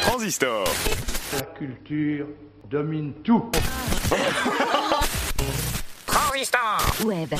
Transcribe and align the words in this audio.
Transistor. 0.00 0.64
La 1.34 1.42
culture 1.42 2.26
domine 2.70 3.12
tout. 3.22 3.50
Transistor 6.06 6.80
Web. 7.04 7.34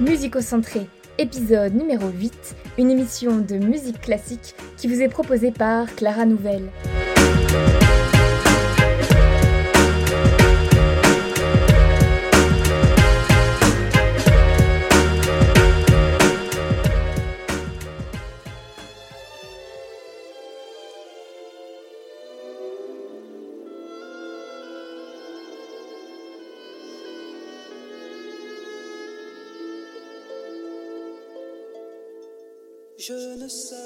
Musicocentré, 0.00 0.88
épisode 1.18 1.74
numéro 1.74 2.08
8, 2.08 2.56
une 2.78 2.90
émission 2.90 3.38
de 3.38 3.56
musique 3.56 4.00
classique 4.00 4.54
qui 4.76 4.88
vous 4.88 5.00
est 5.00 5.08
proposée 5.08 5.50
par 5.52 5.86
Clara 5.94 6.24
Nouvelle. 6.24 6.70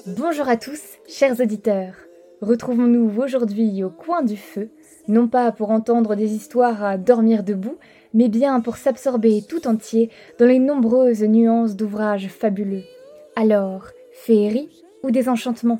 Bonjour 0.06 0.48
à 0.48 0.56
tous, 0.56 0.80
chers 1.06 1.38
auditeurs. 1.40 1.94
Retrouvons-nous 2.42 3.22
aujourd'hui 3.22 3.84
au 3.84 3.88
coin 3.88 4.22
du 4.22 4.36
feu, 4.36 4.68
non 5.06 5.28
pas 5.28 5.52
pour 5.52 5.70
entendre 5.70 6.16
des 6.16 6.34
histoires 6.34 6.82
à 6.82 6.98
dormir 6.98 7.44
debout, 7.44 7.76
mais 8.14 8.28
bien 8.28 8.60
pour 8.60 8.76
s'absorber 8.76 9.44
tout 9.48 9.68
entier 9.68 10.10
dans 10.40 10.46
les 10.46 10.58
nombreuses 10.58 11.22
nuances 11.22 11.76
d'ouvrages 11.76 12.26
fabuleux. 12.26 12.82
Alors, 13.36 13.86
féerie 14.12 14.82
ou 15.04 15.12
désenchantement 15.12 15.78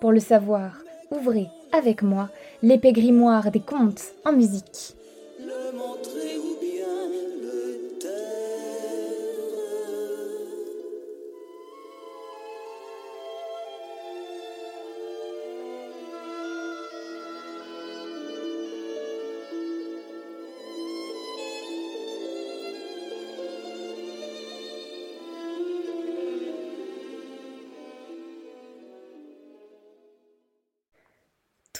Pour 0.00 0.10
le 0.10 0.18
savoir, 0.18 0.82
ouvrez 1.12 1.46
avec 1.70 2.02
moi 2.02 2.30
l'épée 2.64 2.92
grimoire 2.92 3.52
des 3.52 3.60
contes 3.60 4.02
en 4.24 4.32
musique. 4.32 4.96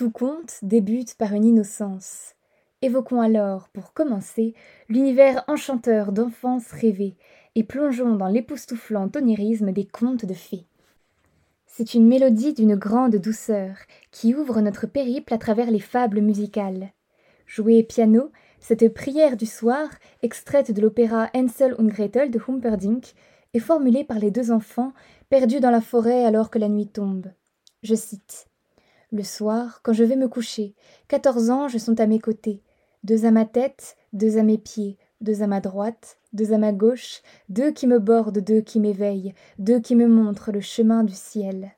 Tout 0.03 0.11
conte 0.11 0.59
débute 0.63 1.15
par 1.15 1.33
une 1.33 1.45
innocence. 1.45 2.35
Évoquons 2.83 3.21
alors, 3.21 3.69
pour 3.69 3.93
commencer, 3.93 4.53
l'univers 4.89 5.45
enchanteur 5.47 6.11
d'enfance 6.11 6.73
rêvée 6.73 7.15
et 7.55 7.63
plongeons 7.63 8.17
dans 8.17 8.27
l'époustouflant 8.27 9.09
onirisme 9.15 9.71
des 9.71 9.85
contes 9.85 10.27
de 10.27 10.35
fées. 10.35 10.67
C'est 11.69 11.95
une 11.95 12.09
mélodie 12.09 12.53
d'une 12.53 12.75
grande 12.75 13.15
douceur 13.15 13.77
qui 14.11 14.35
ouvre 14.35 14.61
notre 14.61 14.89
périple 14.89 15.35
à 15.35 15.39
travers 15.39 15.71
les 15.71 15.79
fables 15.79 16.21
musicales. 16.21 16.91
Jouée 17.47 17.85
piano, 17.85 18.33
cette 18.59 18.93
prière 18.93 19.37
du 19.37 19.47
soir, 19.47 19.89
extraite 20.23 20.73
de 20.73 20.83
l'opéra 20.83 21.31
Hansel 21.33 21.77
und 21.79 21.87
Gretel 21.87 22.33
de 22.33 22.41
Humperdinck, 22.41 23.15
est 23.55 23.61
formulée 23.61 24.03
par 24.03 24.19
les 24.19 24.33
deux 24.33 24.51
enfants 24.51 24.95
perdus 25.31 25.61
dans 25.61 25.71
la 25.71 25.81
forêt 25.81 26.25
alors 26.25 26.51
que 26.51 26.59
la 26.59 26.69
nuit 26.69 26.89
tombe. 26.89 27.29
Je 27.85 27.95
cite 27.95 28.49
le 29.13 29.23
soir, 29.23 29.81
quand 29.83 29.93
je 29.93 30.05
vais 30.05 30.17
me 30.17 30.27
coucher, 30.27 30.75
quatorze 31.07 31.51
anges 31.51 31.77
sont 31.77 32.01
à 32.01 32.07
mes 32.07 32.19
côtés, 32.19 32.63
deux 33.05 33.27
à 33.27 33.31
ma 33.31 33.45
tête, 33.45 33.97
deux 34.15 34.39
à 34.39 34.43
mes 34.43 34.59
pieds, 34.59 34.97
deux 35.21 35.43
à 35.43 35.47
ma 35.47 35.61
droite, 35.61 36.19
deux 36.33 36.53
à 36.53 36.59
ma 36.59 36.73
gauche, 36.73 37.21
deux 37.51 37.71
qui 37.71 37.87
me 37.87 37.99
bordent, 37.99 38.39
deux 38.39 38.63
qui 38.63 38.81
m'éveillent, 38.81 39.35
deux 39.59 39.81
qui 39.81 39.95
me 39.95 40.09
montrent 40.09 40.51
le 40.51 40.61
chemin 40.61 41.05
du 41.05 41.15
ciel. 41.15 41.73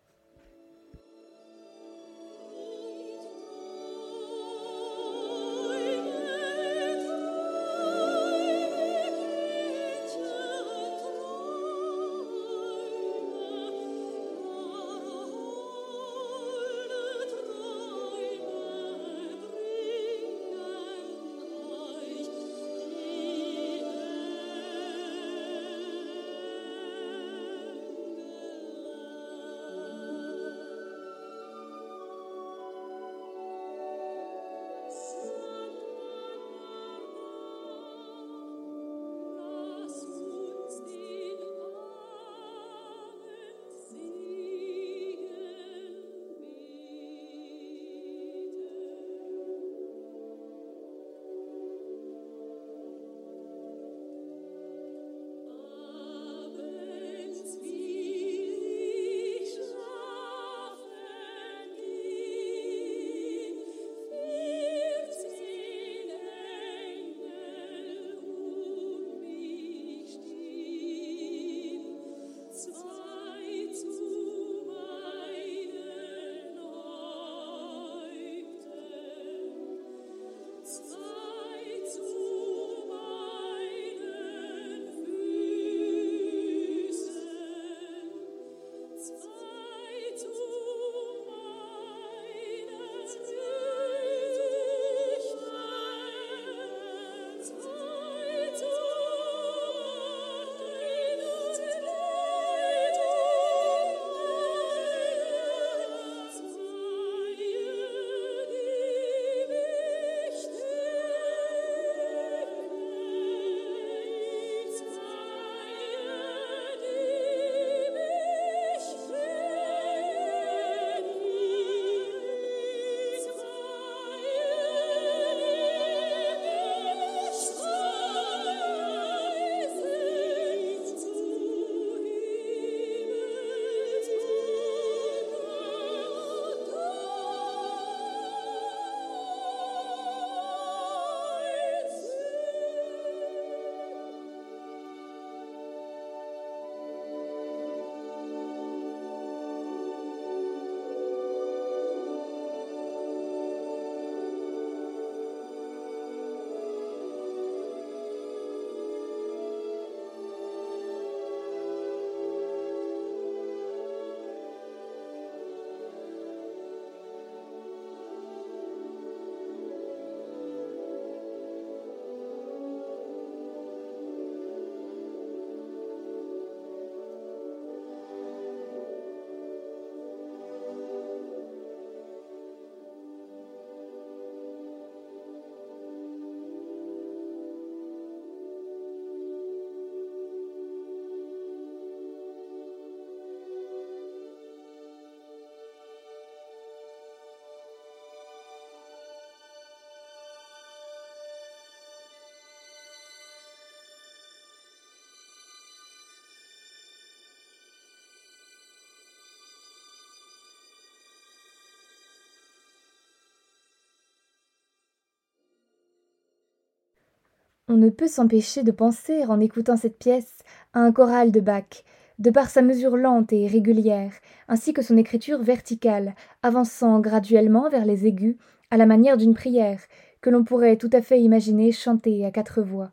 On 217.67 217.79
ne 217.79 217.89
peut 217.89 218.09
s'empêcher 218.09 218.63
de 218.63 218.73
penser, 218.73 219.25
en 219.25 219.41
écoutant 219.41 219.79
cette 219.79 219.99
pièce, 219.99 220.41
à 220.75 220.81
un 220.81 220.93
choral 220.93 221.33
de 221.33 221.41
Bach, 221.41 221.83
de 222.19 222.31
par 222.31 222.51
sa 222.51 222.61
mesure 222.61 222.99
lente 222.99 223.33
et 223.33 223.47
régulière, 223.47 224.13
ainsi 224.49 224.75
que 224.75 224.83
son 224.83 224.99
écriture 224.99 225.43
verticale, 225.43 226.15
avançant 226.43 227.01
graduellement 227.01 227.71
vers 227.71 227.87
les 227.87 228.07
aigus, 228.07 228.37
à 228.71 228.77
la 228.77 228.85
manière 228.85 229.17
d'une 229.17 229.33
prière, 229.33 229.81
que 230.21 230.29
l'on 230.29 230.45
pourrait 230.45 230.77
tout 230.77 230.91
à 230.93 231.01
fait 231.01 231.23
imaginer 231.23 231.73
chantée 231.73 232.27
à 232.27 232.31
quatre 232.31 232.61
voix. 232.61 232.93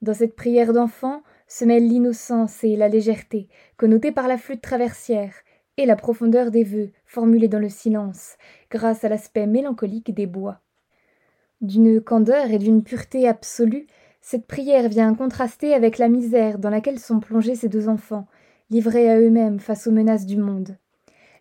Dans 0.00 0.14
cette 0.14 0.36
prière 0.36 0.72
d'enfant 0.72 1.22
se 1.46 1.66
mêlent 1.66 1.88
l'innocence 1.88 2.64
et 2.64 2.76
la 2.76 2.88
légèreté, 2.88 3.48
connotées 3.76 4.12
par 4.12 4.26
la 4.26 4.38
flûte 4.38 4.62
traversière, 4.62 5.34
et 5.76 5.84
la 5.84 5.96
profondeur 5.96 6.50
des 6.50 6.64
vœux 6.64 6.92
formulés 7.04 7.48
dans 7.48 7.58
le 7.58 7.68
silence, 7.68 8.36
grâce 8.70 9.04
à 9.04 9.10
l'aspect 9.10 9.46
mélancolique 9.46 10.14
des 10.14 10.26
bois. 10.26 10.60
D'une 11.62 12.00
candeur 12.00 12.50
et 12.50 12.58
d'une 12.58 12.82
pureté 12.82 13.28
absolue, 13.28 13.86
cette 14.20 14.48
prière 14.48 14.88
vient 14.88 15.14
contraster 15.14 15.74
avec 15.74 15.96
la 15.98 16.08
misère 16.08 16.58
dans 16.58 16.70
laquelle 16.70 16.98
sont 16.98 17.20
plongés 17.20 17.54
ces 17.54 17.68
deux 17.68 17.88
enfants, 17.88 18.26
livrés 18.70 19.08
à 19.08 19.20
eux-mêmes 19.20 19.60
face 19.60 19.86
aux 19.86 19.92
menaces 19.92 20.26
du 20.26 20.36
monde. 20.36 20.76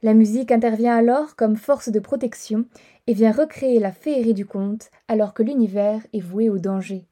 La 0.03 0.13
musique 0.13 0.51
intervient 0.51 0.95
alors 0.95 1.35
comme 1.35 1.55
force 1.55 1.89
de 1.89 1.99
protection 1.99 2.65
et 3.07 3.15
vient 3.15 3.31
recréer 3.31 3.79
la 3.79 3.91
féerie 3.91 4.35
du 4.35 4.45
conte 4.45 4.91
alors 5.07 5.33
que 5.33 5.41
l'univers 5.41 6.05
est 6.13 6.19
voué 6.19 6.49
au 6.49 6.59
danger. 6.59 7.07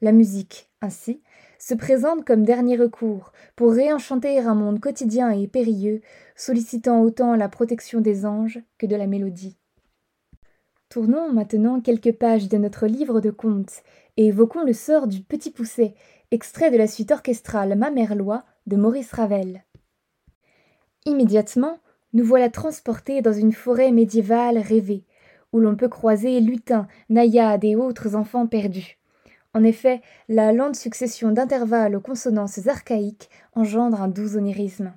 La 0.00 0.12
musique, 0.12 0.70
ainsi, 0.80 1.22
se 1.58 1.74
présente 1.74 2.24
comme 2.24 2.44
dernier 2.44 2.76
recours 2.76 3.32
pour 3.56 3.72
réenchanter 3.72 4.38
un 4.38 4.54
monde 4.54 4.78
quotidien 4.78 5.30
et 5.30 5.48
périlleux, 5.48 6.02
sollicitant 6.36 7.02
autant 7.02 7.34
la 7.34 7.48
protection 7.48 8.00
des 8.00 8.24
anges 8.24 8.60
que 8.78 8.86
de 8.86 8.94
la 8.94 9.08
mélodie. 9.08 9.56
Tournons 10.94 11.32
maintenant 11.32 11.80
quelques 11.80 12.12
pages 12.12 12.48
de 12.48 12.56
notre 12.56 12.86
livre 12.86 13.20
de 13.20 13.32
contes 13.32 13.82
et 14.16 14.28
évoquons 14.28 14.62
le 14.62 14.72
sort 14.72 15.08
du 15.08 15.22
Petit 15.22 15.50
Pousset, 15.50 15.96
extrait 16.30 16.70
de 16.70 16.76
la 16.76 16.86
suite 16.86 17.10
orchestrale 17.10 17.76
Ma 17.76 17.90
Merlois 17.90 18.44
de 18.68 18.76
Maurice 18.76 19.10
Ravel. 19.10 19.64
Immédiatement, 21.04 21.80
nous 22.12 22.24
voilà 22.24 22.48
transportés 22.48 23.22
dans 23.22 23.32
une 23.32 23.50
forêt 23.50 23.90
médiévale 23.90 24.58
rêvée, 24.58 25.02
où 25.52 25.58
l'on 25.58 25.74
peut 25.74 25.88
croiser 25.88 26.38
lutins, 26.38 26.86
naïades 27.08 27.64
et 27.64 27.74
autres 27.74 28.14
enfants 28.14 28.46
perdus. 28.46 28.96
En 29.52 29.64
effet, 29.64 30.00
la 30.28 30.52
lente 30.52 30.76
succession 30.76 31.32
d'intervalles 31.32 31.96
aux 31.96 32.00
consonances 32.00 32.68
archaïques 32.68 33.30
engendre 33.56 34.00
un 34.00 34.06
doux 34.06 34.36
onirisme. 34.36 34.94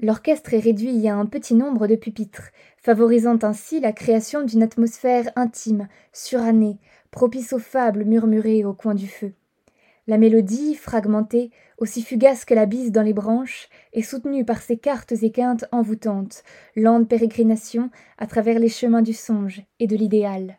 L'orchestre 0.00 0.54
est 0.54 0.60
réduit 0.60 1.08
à 1.08 1.16
un 1.16 1.26
petit 1.26 1.54
nombre 1.54 1.88
de 1.88 1.96
pupitres, 1.96 2.50
favorisant 2.76 3.38
ainsi 3.42 3.80
la 3.80 3.92
création 3.92 4.44
d'une 4.44 4.62
atmosphère 4.62 5.28
intime, 5.34 5.88
surannée, 6.12 6.78
propice 7.10 7.52
aux 7.52 7.58
fables 7.58 8.04
murmurées 8.04 8.64
au 8.64 8.74
coin 8.74 8.94
du 8.94 9.08
feu. 9.08 9.32
La 10.06 10.16
mélodie, 10.16 10.76
fragmentée, 10.76 11.50
aussi 11.78 12.02
fugace 12.02 12.44
que 12.44 12.54
la 12.54 12.66
bise 12.66 12.92
dans 12.92 13.02
les 13.02 13.12
branches, 13.12 13.68
est 13.92 14.02
soutenue 14.02 14.44
par 14.44 14.62
ces 14.62 14.76
cartes 14.76 15.12
et 15.20 15.32
quintes 15.32 15.64
envoûtantes, 15.72 16.44
lente 16.76 17.08
pérégrination 17.08 17.90
à 18.18 18.26
travers 18.26 18.60
les 18.60 18.68
chemins 18.68 19.02
du 19.02 19.12
songe 19.12 19.62
et 19.80 19.88
de 19.88 19.96
l'idéal. 19.96 20.58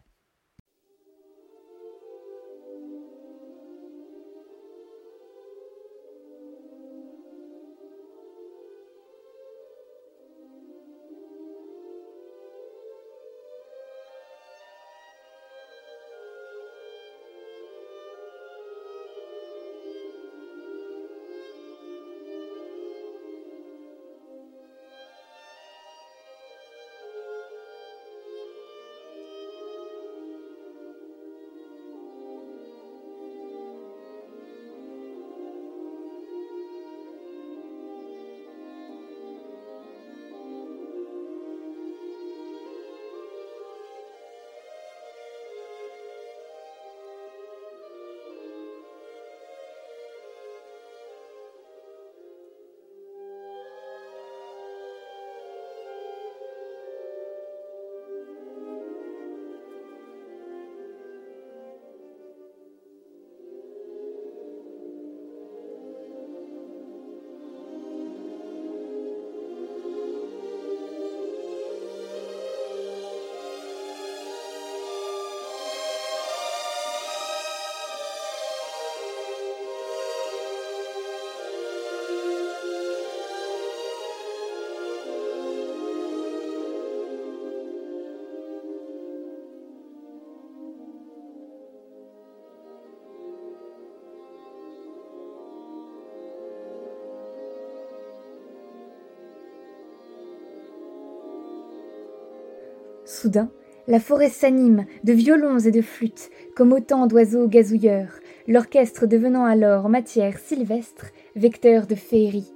Soudain, 103.10 103.50
la 103.88 104.00
forêt 104.00 104.30
s'anime 104.30 104.86
de 105.04 105.14
violons 105.14 105.58
et 105.58 105.72
de 105.72 105.82
flûtes, 105.82 106.30
comme 106.56 106.74
autant 106.74 107.08
d'oiseaux 107.08 107.48
gazouilleurs, 107.48 108.12
l'orchestre 108.48 109.08
devenant 109.08 109.46
alors 109.46 109.90
matière 109.90 110.38
sylvestre, 110.38 111.08
vecteur 111.36 111.88
de 111.88 111.96
féerie. 111.96 112.54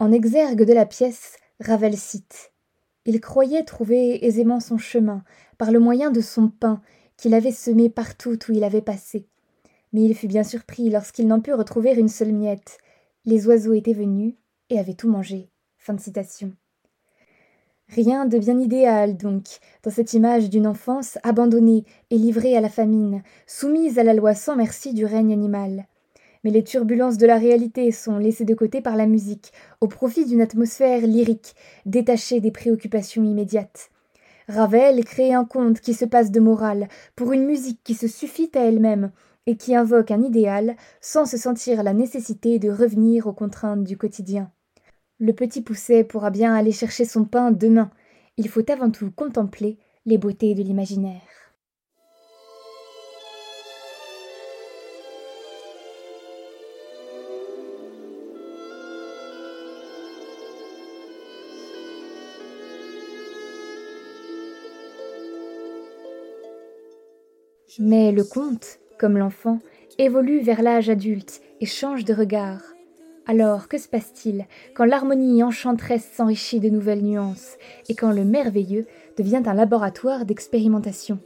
En 0.00 0.10
exergue 0.10 0.64
de 0.64 0.72
la 0.72 0.86
pièce, 0.86 1.36
Ravel 1.60 1.96
cite 1.96 2.52
Il 3.06 3.20
croyait 3.20 3.62
trouver 3.62 4.26
aisément 4.26 4.58
son 4.58 4.76
chemin, 4.76 5.22
par 5.56 5.70
le 5.70 5.78
moyen 5.78 6.10
de 6.10 6.20
son 6.20 6.48
pain, 6.48 6.80
qu'il 7.16 7.32
avait 7.32 7.52
semé 7.52 7.88
partout 7.88 8.36
où 8.48 8.52
il 8.52 8.64
avait 8.64 8.82
passé. 8.82 9.28
Mais 9.92 10.02
il 10.02 10.16
fut 10.16 10.26
bien 10.26 10.42
surpris 10.42 10.90
lorsqu'il 10.90 11.28
n'en 11.28 11.40
put 11.40 11.52
retrouver 11.52 11.92
une 11.94 12.08
seule 12.08 12.32
miette. 12.32 12.78
Les 13.24 13.46
oiseaux 13.46 13.72
étaient 13.72 13.92
venus 13.92 14.34
et 14.68 14.80
avaient 14.80 14.94
tout 14.94 15.08
mangé. 15.08 15.48
Fin 15.78 15.94
de 15.94 16.00
citation. 16.00 16.52
Rien 17.88 18.26
de 18.26 18.38
bien 18.38 18.58
idéal, 18.58 19.16
donc, 19.16 19.44
dans 19.84 19.90
cette 19.92 20.12
image 20.12 20.50
d'une 20.50 20.66
enfance 20.66 21.18
abandonnée 21.22 21.84
et 22.10 22.18
livrée 22.18 22.56
à 22.56 22.60
la 22.60 22.68
famine, 22.68 23.22
soumise 23.46 24.00
à 24.00 24.02
la 24.02 24.14
loi 24.14 24.34
sans 24.34 24.56
merci 24.56 24.92
du 24.92 25.04
règne 25.04 25.32
animal. 25.32 25.86
Mais 26.44 26.50
les 26.50 26.62
turbulences 26.62 27.18
de 27.18 27.26
la 27.26 27.38
réalité 27.38 27.90
sont 27.90 28.18
laissées 28.18 28.44
de 28.44 28.54
côté 28.54 28.80
par 28.80 28.96
la 28.96 29.06
musique, 29.06 29.52
au 29.80 29.88
profit 29.88 30.26
d'une 30.26 30.42
atmosphère 30.42 31.00
lyrique, 31.00 31.54
détachée 31.86 32.40
des 32.40 32.50
préoccupations 32.50 33.24
immédiates. 33.24 33.90
Ravel 34.46 35.02
crée 35.04 35.32
un 35.32 35.46
conte 35.46 35.80
qui 35.80 35.94
se 35.94 36.04
passe 36.04 36.30
de 36.30 36.40
morale, 36.40 36.88
pour 37.16 37.32
une 37.32 37.46
musique 37.46 37.80
qui 37.82 37.94
se 37.94 38.06
suffit 38.06 38.50
à 38.54 38.60
elle-même, 38.60 39.10
et 39.46 39.56
qui 39.56 39.74
invoque 39.74 40.10
un 40.10 40.22
idéal 40.22 40.76
sans 41.00 41.26
se 41.26 41.36
sentir 41.36 41.82
la 41.82 41.92
nécessité 41.92 42.58
de 42.58 42.70
revenir 42.70 43.26
aux 43.26 43.32
contraintes 43.32 43.84
du 43.84 43.96
quotidien. 43.96 44.50
Le 45.18 45.32
petit 45.32 45.62
Pousset 45.62 46.04
pourra 46.04 46.30
bien 46.30 46.54
aller 46.54 46.72
chercher 46.72 47.04
son 47.04 47.24
pain 47.24 47.50
demain. 47.50 47.90
Il 48.36 48.48
faut 48.48 48.68
avant 48.70 48.90
tout 48.90 49.10
contempler 49.10 49.78
les 50.06 50.18
beautés 50.18 50.54
de 50.54 50.62
l'imaginaire. 50.62 51.43
Mais 67.78 68.12
le 68.12 68.22
conte, 68.22 68.78
comme 68.98 69.18
l'enfant, 69.18 69.58
évolue 69.98 70.40
vers 70.40 70.62
l'âge 70.62 70.88
adulte 70.88 71.40
et 71.60 71.66
change 71.66 72.04
de 72.04 72.14
regard. 72.14 72.60
Alors, 73.26 73.68
que 73.68 73.78
se 73.78 73.88
passe-t-il 73.88 74.46
quand 74.74 74.84
l'harmonie 74.84 75.42
enchanteresse 75.42 76.08
s'enrichit 76.14 76.60
de 76.60 76.68
nouvelles 76.68 77.02
nuances 77.02 77.56
et 77.88 77.94
quand 77.94 78.12
le 78.12 78.24
merveilleux 78.24 78.86
devient 79.16 79.42
un 79.46 79.54
laboratoire 79.54 80.24
d'expérimentation? 80.24 81.18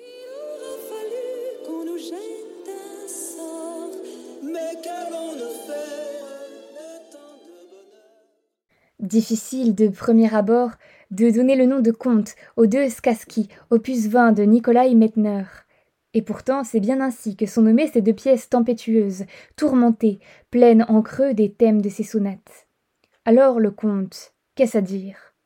Difficile 9.00 9.75
de 9.75 9.88
premier 9.88 10.35
abord 10.35 10.71
de 11.11 11.31
donner 11.31 11.57
le 11.57 11.67
nom 11.67 11.81
de 11.81 11.90
conte 11.90 12.35
aux 12.57 12.67
deux 12.67 12.88
Skaski, 12.88 13.49
opus 13.71 14.07
20 14.07 14.33
de 14.33 14.43
Nikolai 14.45 14.95
Metner. 14.95 15.45
Et 16.18 16.22
pourtant, 16.22 16.64
c'est 16.64 16.80
bien 16.80 17.00
ainsi 17.00 17.37
que 17.37 17.46
sont 17.46 17.62
nommées 17.62 17.87
ces 17.87 18.00
deux 18.00 18.12
pièces 18.12 18.48
tempétueuses, 18.48 19.25
tourmentées, 19.54 20.18
pleines 20.50 20.84
en 20.88 21.00
creux 21.00 21.32
des 21.32 21.52
thèmes 21.52 21.80
de 21.80 21.88
ces 21.88 22.02
sonates. 22.02 22.66
Alors 23.25 23.60
le 23.60 23.70
conte, 23.70 24.34
qu'est-ce 24.56 24.76
à 24.76 24.80
dire? 24.80 25.37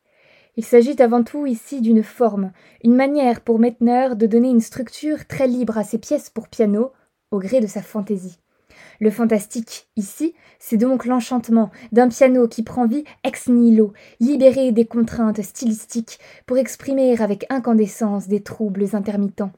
Il 0.56 0.64
s'agit 0.64 0.96
avant 1.02 1.24
tout 1.24 1.44
ici 1.44 1.82
d'une 1.82 2.02
forme, 2.02 2.52
une 2.82 2.94
manière 2.94 3.42
pour 3.42 3.58
Mettner 3.58 4.14
de 4.16 4.24
donner 4.24 4.48
une 4.48 4.62
structure 4.62 5.26
très 5.26 5.46
libre 5.46 5.76
à 5.76 5.84
ses 5.84 5.98
pièces 5.98 6.30
pour 6.30 6.48
piano, 6.48 6.92
au 7.30 7.38
gré 7.38 7.60
de 7.60 7.66
sa 7.66 7.82
fantaisie. 7.82 8.38
Le 8.98 9.10
fantastique, 9.10 9.88
ici, 9.96 10.32
c'est 10.58 10.78
donc 10.78 11.04
l'enchantement 11.04 11.70
d'un 11.92 12.08
piano 12.08 12.48
qui 12.48 12.62
prend 12.62 12.86
vie 12.86 13.04
ex 13.24 13.48
nihilo, 13.48 13.92
libéré 14.20 14.72
des 14.72 14.86
contraintes 14.86 15.42
stylistiques 15.42 16.18
pour 16.46 16.56
exprimer 16.56 17.20
avec 17.20 17.44
incandescence 17.50 18.26
des 18.26 18.42
troubles 18.42 18.86
intermittents. 18.94 19.52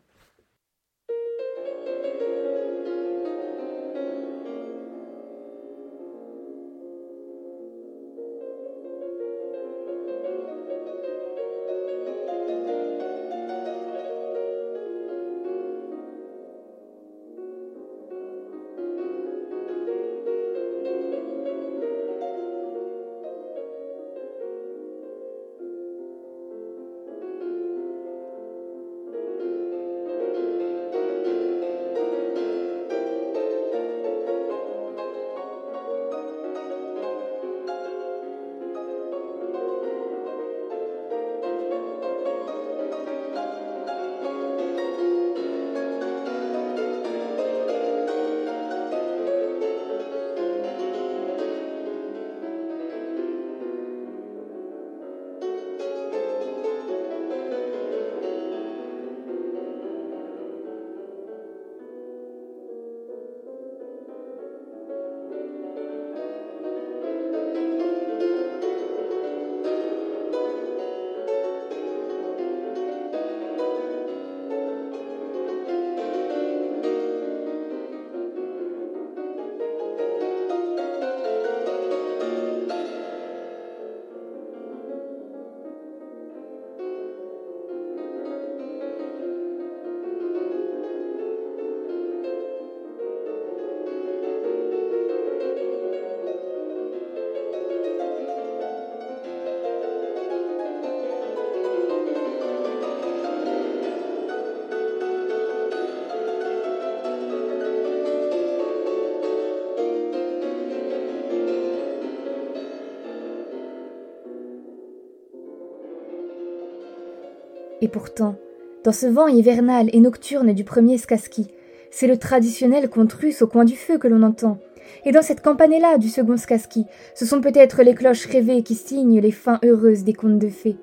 Et 117.84 117.88
pourtant, 117.88 118.36
dans 118.82 118.92
ce 118.92 119.04
vent 119.04 119.28
hivernal 119.28 119.90
et 119.92 120.00
nocturne 120.00 120.54
du 120.54 120.64
premier 120.64 120.96
Skaski, 120.96 121.48
c'est 121.90 122.06
le 122.06 122.16
traditionnel 122.16 122.88
conte 122.88 123.12
russe 123.12 123.42
au 123.42 123.46
coin 123.46 123.66
du 123.66 123.76
feu 123.76 123.98
que 123.98 124.08
l'on 124.08 124.22
entend. 124.22 124.56
Et 125.04 125.12
dans 125.12 125.20
cette 125.20 125.42
campanella 125.42 125.98
du 125.98 126.08
second 126.08 126.38
Skaski, 126.38 126.86
ce 127.14 127.26
sont 127.26 127.42
peut-être 127.42 127.82
les 127.82 127.94
cloches 127.94 128.24
rêvées 128.24 128.62
qui 128.62 128.74
signent 128.74 129.20
les 129.20 129.32
fins 129.32 129.60
heureuses 129.62 130.02
des 130.02 130.14
contes 130.14 130.38
de 130.38 130.48
fées. 130.48 130.78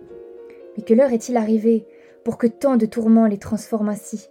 Mais 0.78 0.84
que 0.84 0.94
l'heure 0.94 1.12
est-il 1.12 1.38
arrivée 1.38 1.88
pour 2.24 2.38
que 2.38 2.46
tant 2.46 2.78
de 2.78 2.86
tourments 2.86 3.26
les 3.26 3.40
transforment 3.40 3.90
ainsi? 3.90 4.30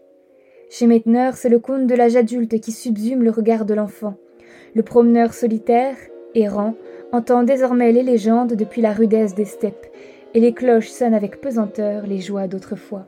Chez 0.71 0.87
Mettner, 0.87 1.31
c'est 1.35 1.49
le 1.49 1.59
conte 1.59 1.89
de 1.89 1.95
l'âge 1.97 2.15
adulte 2.15 2.61
qui 2.61 2.71
subsume 2.71 3.25
le 3.25 3.33
regard 3.33 3.65
de 3.65 3.75
l'enfant. 3.75 4.15
Le 4.77 4.85
promeneur 4.85 5.35
solitaire, 5.35 5.97
errant, 6.37 6.77
entend 7.11 7.43
désormais 7.43 7.91
les 7.91 8.05
légendes 8.05 8.53
depuis 8.53 8.81
la 8.81 8.93
rudesse 8.93 9.35
des 9.35 9.45
steppes 9.45 9.91
et 10.35 10.41
les 10.41 10.53
cloches 10.53 10.89
sonnent 10.89 11.15
avec 11.15 11.41
pesanteur 11.41 12.07
les 12.07 12.21
joies 12.21 12.47
d'autrefois. 12.47 13.07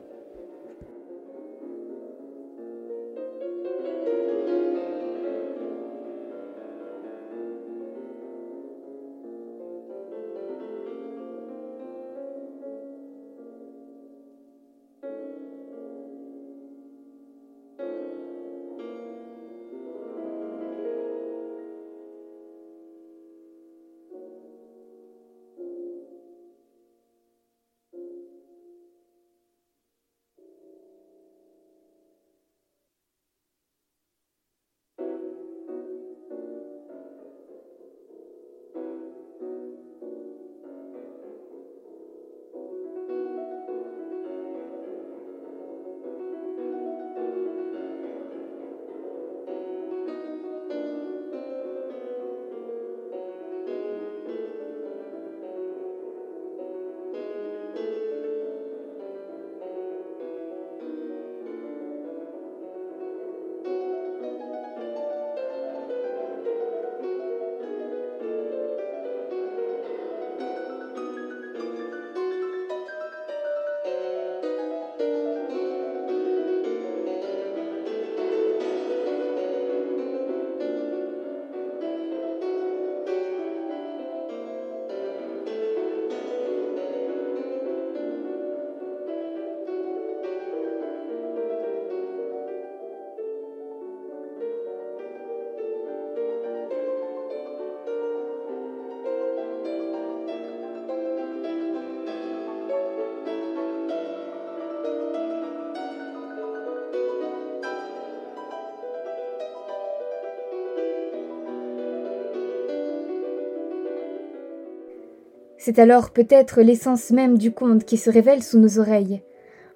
C'est 115.65 115.79
alors 115.79 116.09
peut-être 116.09 116.61
l'essence 116.61 117.11
même 117.11 117.37
du 117.37 117.53
conte 117.53 117.85
qui 117.85 117.95
se 117.95 118.09
révèle 118.09 118.43
sous 118.43 118.59
nos 118.59 118.79
oreilles. 118.79 119.21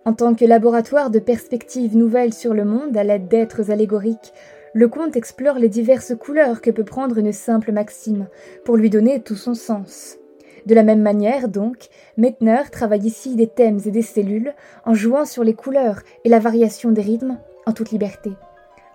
En 0.04 0.12
tant 0.12 0.36
que 0.36 0.44
laboratoire 0.44 1.10
de 1.10 1.20
perspectives 1.20 1.96
nouvelles 1.96 2.34
sur 2.34 2.54
le 2.54 2.66
monde 2.66 2.98
à 2.98 3.06
l'aide 3.06 3.30
d'êtres 3.30 3.72
allégoriques, 3.72 4.34
le 4.74 4.90
conte 4.90 5.16
explore 5.16 5.58
les 5.58 5.70
diverses 5.70 6.14
couleurs 6.14 6.60
que 6.60 6.72
peut 6.72 6.84
prendre 6.84 7.18
une 7.18 7.32
simple 7.32 7.72
maxime, 7.72 8.28
pour 8.66 8.76
lui 8.76 8.90
donner 8.90 9.22
tout 9.22 9.38
son 9.38 9.54
sens. 9.54 10.18
De 10.66 10.76
la 10.76 10.84
même 10.84 11.02
manière, 11.02 11.48
donc, 11.48 11.88
Mettner 12.18 12.64
travaille 12.70 13.08
ici 13.08 13.38
des 13.38 13.48
thèmes 13.48 13.80
et 13.86 13.92
des 13.92 14.02
cellules 14.02 14.54
en 14.84 14.94
jouant 14.94 15.24
sur 15.24 15.46
les 15.46 15.54
couleurs 15.54 16.02
et 16.26 16.30
la 16.30 16.40
variation 16.40 16.92
des 16.92 17.02
rythmes 17.02 17.38
en 17.66 17.72
toute 17.72 17.92
liberté. 17.92 18.34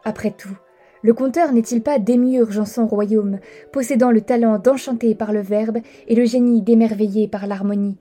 Après 0.04 0.30
tout, 0.30 0.58
le 1.02 1.14
conteur 1.14 1.52
n'est-il 1.52 1.82
pas 1.82 1.98
démiurge 1.98 2.58
en 2.58 2.64
son 2.64 2.86
royaume, 2.86 3.38
possédant 3.72 4.10
le 4.10 4.20
talent 4.20 4.58
d'enchanter 4.58 5.14
par 5.14 5.32
le 5.32 5.40
verbe 5.40 5.78
et 6.08 6.14
le 6.14 6.24
génie 6.24 6.62
d'émerveiller 6.62 7.28
par 7.28 7.46
l'harmonie? 7.46 7.96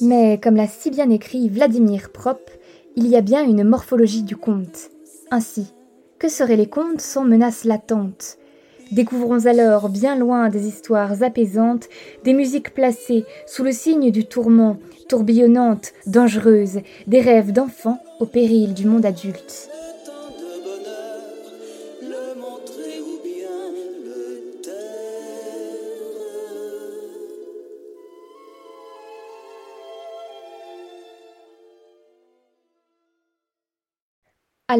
Mais 0.00 0.38
comme 0.42 0.56
l'a 0.56 0.66
si 0.66 0.90
bien 0.90 1.10
écrit 1.10 1.48
Vladimir 1.48 2.10
Prop, 2.10 2.50
il 2.96 3.06
y 3.06 3.16
a 3.16 3.20
bien 3.20 3.44
une 3.44 3.64
morphologie 3.64 4.22
du 4.22 4.36
conte. 4.36 4.90
Ainsi, 5.30 5.72
que 6.18 6.28
seraient 6.28 6.56
les 6.56 6.68
contes 6.68 7.00
sans 7.00 7.24
menace 7.24 7.64
latente? 7.64 8.38
Découvrons 8.90 9.44
alors, 9.46 9.90
bien 9.90 10.16
loin 10.16 10.48
des 10.48 10.66
histoires 10.66 11.22
apaisantes, 11.22 11.88
des 12.24 12.32
musiques 12.32 12.72
placées 12.72 13.26
sous 13.46 13.62
le 13.62 13.72
signe 13.72 14.10
du 14.10 14.24
tourment, 14.24 14.78
tourbillonnantes, 15.08 15.92
dangereuses, 16.06 16.80
des 17.06 17.20
rêves 17.20 17.52
d'enfants 17.52 18.02
au 18.18 18.26
péril 18.26 18.72
du 18.72 18.86
monde 18.86 19.04
adulte. 19.04 19.70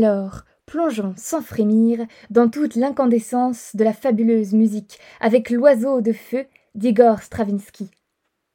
Alors, 0.00 0.44
plongeons 0.64 1.14
sans 1.16 1.42
frémir 1.42 2.06
dans 2.30 2.48
toute 2.48 2.76
l'incandescence 2.76 3.74
de 3.74 3.82
la 3.82 3.92
fabuleuse 3.92 4.52
musique 4.52 5.00
avec 5.18 5.50
l'oiseau 5.50 6.00
de 6.02 6.12
feu 6.12 6.46
d'Igor 6.76 7.20
Stravinsky. 7.20 7.90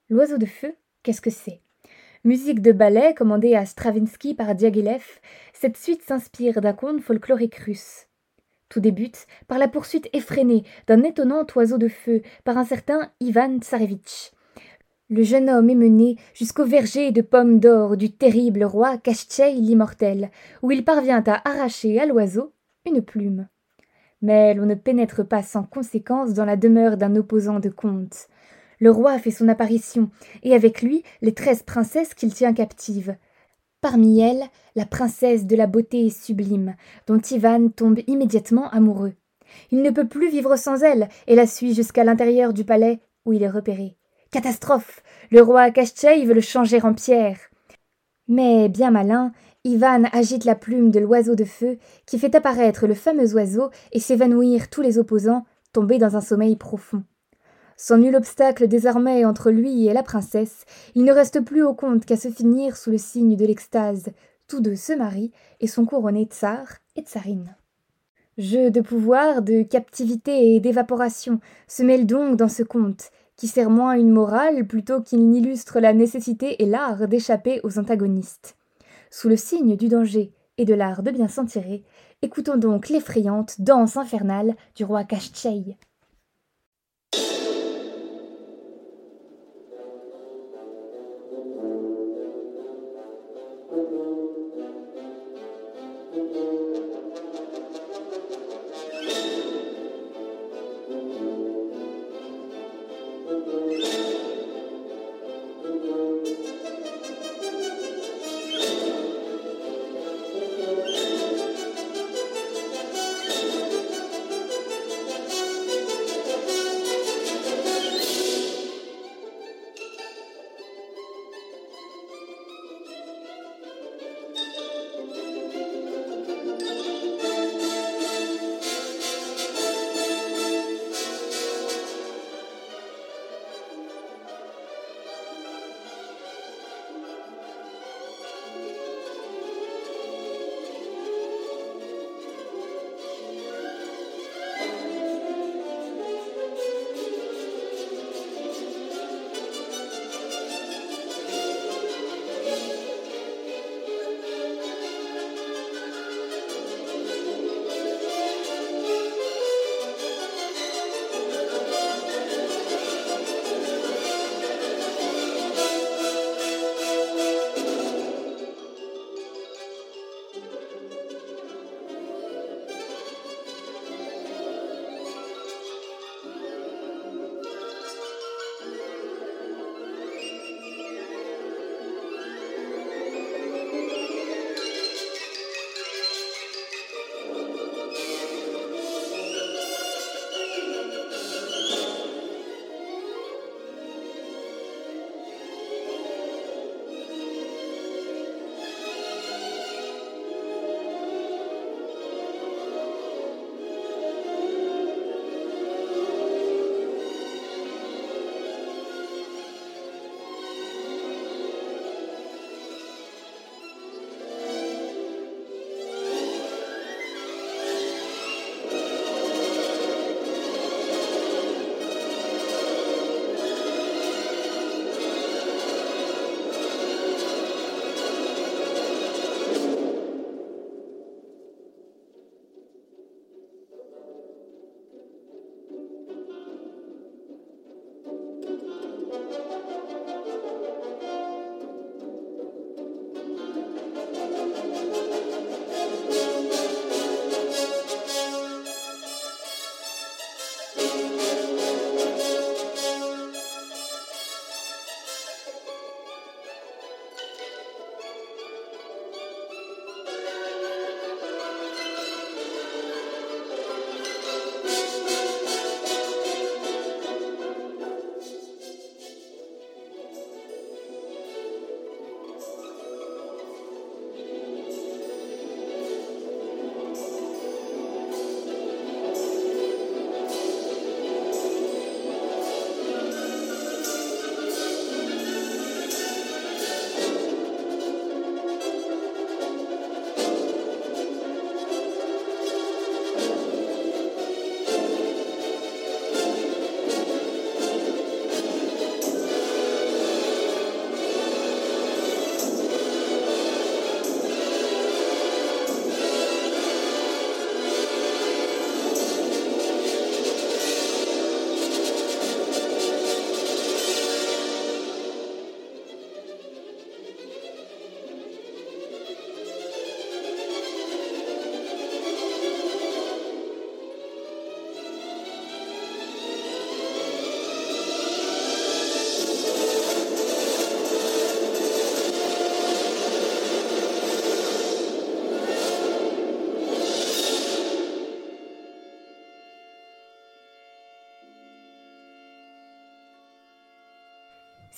L'oiseau 0.10 0.38
de 0.38 0.46
feu, 0.46 0.74
qu'est-ce 1.04 1.20
que 1.20 1.30
c'est? 1.30 1.60
Musique 2.24 2.62
de 2.62 2.72
ballet 2.72 3.14
commandée 3.14 3.56
à 3.56 3.66
Stravinsky 3.66 4.36
par 4.36 4.56
Diaghilev, 4.56 5.04
cette 5.52 5.76
suite 5.76 6.04
s'inspire 6.04 6.62
d'un 6.62 6.72
conte 6.72 7.02
folklorique 7.02 7.56
russe. 7.56 8.08
Tout 8.70 8.80
débute 8.80 9.28
par 9.50 9.58
la 9.58 9.68
poursuite 9.68 10.08
effrénée 10.14 10.64
d'un 10.88 11.04
étonnant 11.04 11.46
oiseau 11.58 11.78
de 11.78 11.90
feu 11.90 12.22
par 12.46 12.58
un 12.58 12.64
certain 12.64 13.12
Ivan 13.20 13.60
Tsarevitch. 13.60 14.32
Le 15.16 15.22
jeune 15.22 15.48
homme 15.48 15.70
est 15.70 15.76
mené 15.76 16.18
jusqu'au 16.34 16.66
verger 16.66 17.12
de 17.12 17.22
pommes 17.22 17.60
d'or 17.60 17.98
du 17.98 18.12
terrible 18.12 18.64
roi 18.64 18.98
Kashtcheï 18.98 19.62
l'immortel, 19.62 20.32
où 20.64 20.72
il 20.72 20.84
parvient 20.84 21.24
à 21.28 21.48
arracher 21.48 22.00
à 22.00 22.08
l'oiseau 22.08 22.52
une 22.88 23.04
plume. 23.04 23.48
Mais 24.24 24.56
l'on 24.56 24.66
ne 24.66 24.74
pénètre 24.74 25.24
pas 25.24 25.44
sans 25.44 25.62
conséquence 25.66 26.34
dans 26.34 26.46
la 26.46 26.58
demeure 26.58 26.98
d'un 26.98 27.16
opposant 27.16 27.60
de 27.60 27.70
conte. 27.70 28.28
Le 28.80 28.90
roi 28.90 29.20
fait 29.20 29.30
son 29.30 29.50
apparition, 29.50 30.10
et 30.42 30.56
avec 30.56 30.82
lui 30.82 31.04
les 31.22 31.36
treize 31.36 31.62
princesses 31.62 32.16
qu'il 32.16 32.34
tient 32.34 32.54
captives. 32.54 33.16
Parmi 33.82 34.20
elles, 34.20 34.46
la 34.76 34.88
princesse 34.88 35.46
de 35.46 35.56
la 35.56 35.68
beauté 35.68 36.10
sublime, 36.10 36.74
dont 37.06 37.22
Ivan 37.30 37.70
tombe 37.70 38.00
immédiatement 38.08 38.68
amoureux. 38.72 39.14
Il 39.70 39.84
ne 39.84 39.92
peut 39.92 40.08
plus 40.08 40.32
vivre 40.32 40.56
sans 40.56 40.82
elle, 40.82 41.08
et 41.28 41.36
la 41.36 41.46
suit 41.46 41.76
jusqu'à 41.76 42.04
l'intérieur 42.04 42.52
du 42.52 42.66
palais, 42.66 43.00
où 43.28 43.34
il 43.34 43.44
est 43.44 43.48
repéré. 43.48 43.96
Catastrophe 44.34 45.03
Le 45.32 45.42
roi 45.42 45.72
Kashtcheï 45.72 46.26
veut 46.26 46.34
le 46.34 46.42
changer 46.42 46.82
en 46.82 46.94
pierre. 46.94 47.38
Mais, 48.28 48.70
bien 48.70 48.92
malin, 48.92 49.32
Ivan 49.64 50.04
agite 50.12 50.46
la 50.46 50.56
plume 50.56 50.92
de 50.92 51.00
l'oiseau 51.00 51.36
de 51.36 51.46
feu 51.46 51.78
qui 52.06 52.20
fait 52.20 52.36
apparaître 52.36 52.88
le 52.88 52.94
fameux 52.94 53.34
oiseau 53.34 53.70
et 53.92 54.00
s'évanouir 54.00 54.70
tous 54.70 54.82
les 54.82 54.98
opposants, 54.98 55.46
tombés 55.72 55.98
dans 55.98 56.16
un 56.16 56.22
sommeil 56.22 56.56
profond. 56.56 57.04
Sans 57.78 57.98
nul 57.98 58.16
obstacle 58.16 58.68
désormais 58.68 59.26
entre 59.26 59.52
lui 59.52 59.88
et 59.88 59.94
la 59.94 60.04
princesse, 60.04 60.66
il 60.96 61.04
ne 61.04 61.12
reste 61.12 61.42
plus 61.42 61.64
au 61.64 61.74
compte 61.74 62.06
qu'à 62.06 62.18
se 62.18 62.30
finir 62.30 62.78
sous 62.78 62.92
le 62.92 62.98
signe 62.98 63.36
de 63.36 63.46
l'extase. 63.46 64.10
Tous 64.48 64.60
deux 64.60 64.76
se 64.76 64.94
marient 64.94 65.32
et 65.60 65.68
sont 65.68 65.86
couronnés 65.86 66.26
tsar 66.26 66.66
et 66.96 67.02
tsarine. 67.02 67.56
Jeu 68.38 68.72
de 68.72 68.82
pouvoir, 68.82 69.42
de 69.42 69.64
captivité 69.64 70.56
et 70.56 70.60
d'évaporation 70.60 71.40
se 71.68 71.84
mêlent 71.84 72.08
donc 72.08 72.36
dans 72.36 72.50
ce 72.50 72.64
conte, 72.64 73.12
qui 73.36 73.48
sert 73.48 73.70
moins 73.70 73.94
une 73.94 74.12
morale 74.12 74.68
plutôt 74.68 75.02
qu'il 75.02 75.30
n'illustre 75.30 75.80
la 75.80 75.94
nécessité 75.94 76.62
et 76.62 76.66
l'art 76.66 77.08
d'échapper 77.08 77.60
aux 77.64 77.80
antagonistes. 77.80 78.58
Sous 79.12 79.30
le 79.30 79.38
signe 79.38 79.76
du 79.76 79.88
danger 79.88 80.32
et 80.58 80.66
de 80.66 80.74
l'art 80.74 81.04
de 81.04 81.12
bien 81.12 81.28
s'en 81.28 81.46
tirer, 81.46 81.84
écoutons 82.22 82.58
donc 82.58 82.90
l'effrayante 82.90 83.60
danse 83.60 83.98
infernale 83.98 84.56
du 84.76 84.84
roi 84.84 85.04
Kashchei. 85.04 85.78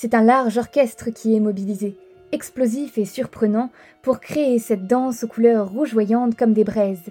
C'est 0.05 0.13
un 0.13 0.21
large 0.21 0.59
orchestre 0.59 1.09
qui 1.09 1.35
est 1.35 1.39
mobilisé, 1.39 1.97
explosif 2.31 2.99
et 2.99 3.05
surprenant, 3.05 3.71
pour 4.03 4.19
créer 4.19 4.59
cette 4.59 4.85
danse 4.85 5.23
aux 5.23 5.27
couleurs 5.27 5.71
rougeoyantes 5.71 6.35
comme 6.35 6.53
des 6.53 6.63
braises. 6.63 7.09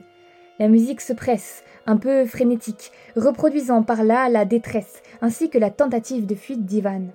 La 0.61 0.69
musique 0.69 1.01
se 1.01 1.13
presse, 1.13 1.65
un 1.87 1.97
peu 1.97 2.25
frénétique, 2.25 2.93
reproduisant 3.17 3.83
par 3.83 4.05
là 4.05 4.29
la 4.29 4.45
détresse, 4.45 5.03
ainsi 5.23 5.51
que 5.51 5.59
la 5.59 5.71
tentative 5.71 6.25
de 6.25 6.37
fuite 6.37 6.67
d'Ivan. 6.67 7.09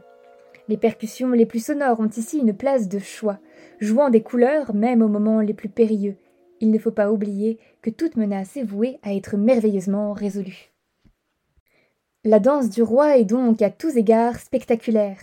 Les 0.68 0.76
percussions 0.76 1.30
les 1.30 1.46
plus 1.46 1.64
sonores 1.64 2.02
ont 2.02 2.10
ici 2.10 2.40
une 2.40 2.54
place 2.54 2.90
de 2.90 3.00
choix, 3.00 3.40
jouant 3.80 4.10
des 4.10 4.22
couleurs 4.22 4.76
même 4.76 5.02
aux 5.02 5.08
moments 5.08 5.40
les 5.40 5.54
plus 5.54 5.70
périlleux. 5.70 6.18
Il 6.60 6.72
ne 6.72 6.78
faut 6.78 6.92
pas 6.92 7.10
oublier 7.10 7.58
que 7.82 7.90
toute 7.90 8.18
menace 8.18 8.58
est 8.58 8.64
vouée 8.64 9.00
à 9.02 9.14
être 9.14 9.38
merveilleusement 9.38 10.12
résolue. 10.12 10.74
La 12.26 12.42
danse 12.42 12.70
du 12.70 12.84
roi 12.84 13.18
est 13.18 13.24
donc 13.24 13.62
à 13.62 13.70
tous 13.70 13.96
égards 13.96 14.40
spectaculaire, 14.40 15.20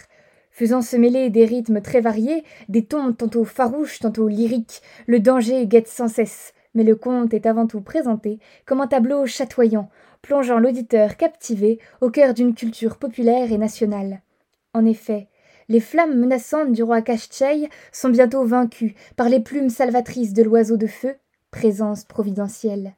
faisant 0.56 0.80
se 0.80 0.96
mêler 0.96 1.28
des 1.28 1.44
rythmes 1.44 1.82
très 1.82 2.00
variés, 2.00 2.42
des 2.70 2.82
tons 2.82 3.12
tantôt 3.12 3.44
farouches, 3.44 3.98
tantôt 3.98 4.26
lyriques. 4.26 4.80
Le 5.06 5.20
danger 5.20 5.66
guette 5.66 5.86
sans 5.86 6.08
cesse, 6.08 6.54
mais 6.74 6.82
le 6.82 6.96
conte 6.96 7.34
est 7.34 7.44
avant 7.44 7.66
tout 7.66 7.82
présenté 7.82 8.38
comme 8.64 8.80
un 8.80 8.86
tableau 8.86 9.26
chatoyant, 9.26 9.90
plongeant 10.22 10.58
l'auditeur 10.58 11.18
captivé 11.18 11.78
au 12.00 12.08
cœur 12.08 12.32
d'une 12.32 12.54
culture 12.54 12.96
populaire 12.96 13.52
et 13.52 13.58
nationale. 13.58 14.22
En 14.72 14.86
effet, 14.86 15.28
les 15.68 15.80
flammes 15.80 16.18
menaçantes 16.18 16.72
du 16.72 16.82
roi 16.82 17.02
Kashchei 17.02 17.68
sont 17.92 18.08
bientôt 18.08 18.46
vaincues 18.46 18.94
par 19.16 19.28
les 19.28 19.40
plumes 19.40 19.68
salvatrices 19.68 20.32
de 20.32 20.42
l'oiseau 20.42 20.78
de 20.78 20.86
feu, 20.86 21.16
présence 21.50 22.04
providentielle. 22.04 22.94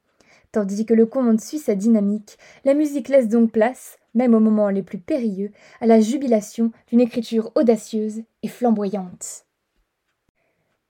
Tandis 0.52 0.86
que 0.86 0.94
le 0.94 1.06
conte 1.06 1.40
suit 1.40 1.58
sa 1.58 1.74
dynamique, 1.74 2.38
la 2.64 2.74
musique 2.74 3.08
laisse 3.08 3.28
donc 3.28 3.50
place, 3.50 3.97
même 4.14 4.34
aux 4.34 4.40
moments 4.40 4.70
les 4.70 4.82
plus 4.82 4.98
périlleux, 4.98 5.50
à 5.80 5.86
la 5.86 6.00
jubilation 6.00 6.72
d'une 6.88 7.00
écriture 7.00 7.50
audacieuse 7.54 8.22
et 8.42 8.48
flamboyante. 8.48 9.46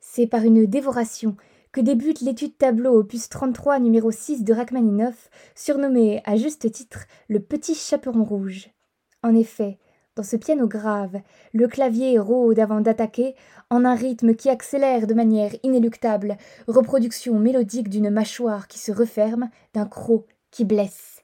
C'est 0.01 0.27
par 0.27 0.45
une 0.45 0.67
dévoration 0.67 1.37
que 1.73 1.81
débute 1.81 2.23
l'étude 2.23 2.57
tableau 2.57 2.99
opus 2.99 3.29
33 3.29 3.79
numéro 3.79 4.11
6 4.11 4.45
de 4.45 4.53
Rachmaninoff, 4.55 5.31
surnommé 5.55 6.23
à 6.25 6.37
juste 6.37 6.71
titre 6.73 7.05
le 7.29 7.41
Petit 7.41 7.75
Chaperon 7.75 8.25
Rouge. 8.25 8.71
En 9.23 9.35
effet, 9.35 9.79
dans 10.17 10.25
ce 10.25 10.37
piano 10.37 10.67
grave, 10.67 11.21
le 11.53 11.69
clavier 11.69 12.19
rôde 12.19 12.59
avant 12.59 12.81
d'attaquer, 12.81 13.37
en 13.71 13.85
un 13.85 13.95
rythme 13.95 14.35
qui 14.35 14.49
accélère 14.49 15.07
de 15.07 15.15
manière 15.15 15.55
inéluctable, 15.63 16.37
reproduction 16.67 17.39
mélodique 17.39 17.89
d'une 17.89 18.11
mâchoire 18.11 18.67
qui 18.67 18.81
se 18.81 18.91
referme, 18.91 19.49
d'un 19.75 19.87
croc 19.87 20.27
qui 20.51 20.65
blesse. 20.65 21.18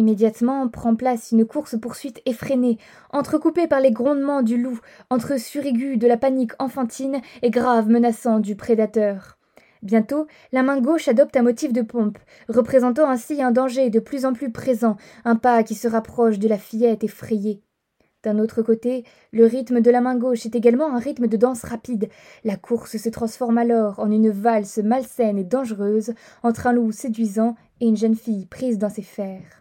Immédiatement 0.00 0.66
prend 0.66 0.96
place 0.96 1.30
une 1.30 1.44
course-poursuite 1.44 2.22
effrénée, 2.24 2.78
entrecoupée 3.10 3.66
par 3.66 3.80
les 3.80 3.90
grondements 3.90 4.40
du 4.40 4.56
loup, 4.56 4.80
entre 5.10 5.38
suraigus 5.38 5.98
de 5.98 6.06
la 6.06 6.16
panique 6.16 6.52
enfantine 6.58 7.20
et 7.42 7.50
grave 7.50 7.90
menaçant 7.90 8.40
du 8.40 8.56
prédateur. 8.56 9.36
Bientôt, 9.82 10.26
la 10.52 10.62
main 10.62 10.80
gauche 10.80 11.08
adopte 11.08 11.36
un 11.36 11.42
motif 11.42 11.74
de 11.74 11.82
pompe, 11.82 12.16
représentant 12.48 13.10
ainsi 13.10 13.42
un 13.42 13.50
danger 13.50 13.90
de 13.90 14.00
plus 14.00 14.24
en 14.24 14.32
plus 14.32 14.50
présent, 14.50 14.96
un 15.26 15.36
pas 15.36 15.62
qui 15.64 15.74
se 15.74 15.86
rapproche 15.86 16.38
de 16.38 16.48
la 16.48 16.56
fillette 16.56 17.04
effrayée. 17.04 17.60
D'un 18.22 18.38
autre 18.38 18.62
côté, 18.62 19.04
le 19.32 19.44
rythme 19.44 19.82
de 19.82 19.90
la 19.90 20.00
main 20.00 20.16
gauche 20.16 20.46
est 20.46 20.56
également 20.56 20.94
un 20.94 20.98
rythme 20.98 21.26
de 21.26 21.36
danse 21.36 21.62
rapide. 21.62 22.08
La 22.42 22.56
course 22.56 22.96
se 22.96 23.08
transforme 23.10 23.58
alors 23.58 23.98
en 23.98 24.10
une 24.10 24.30
valse 24.30 24.78
malsaine 24.78 25.36
et 25.36 25.44
dangereuse 25.44 26.14
entre 26.42 26.68
un 26.68 26.72
loup 26.72 26.90
séduisant 26.90 27.54
et 27.82 27.86
une 27.86 27.98
jeune 27.98 28.16
fille 28.16 28.46
prise 28.46 28.78
dans 28.78 28.88
ses 28.88 29.02
fers. 29.02 29.59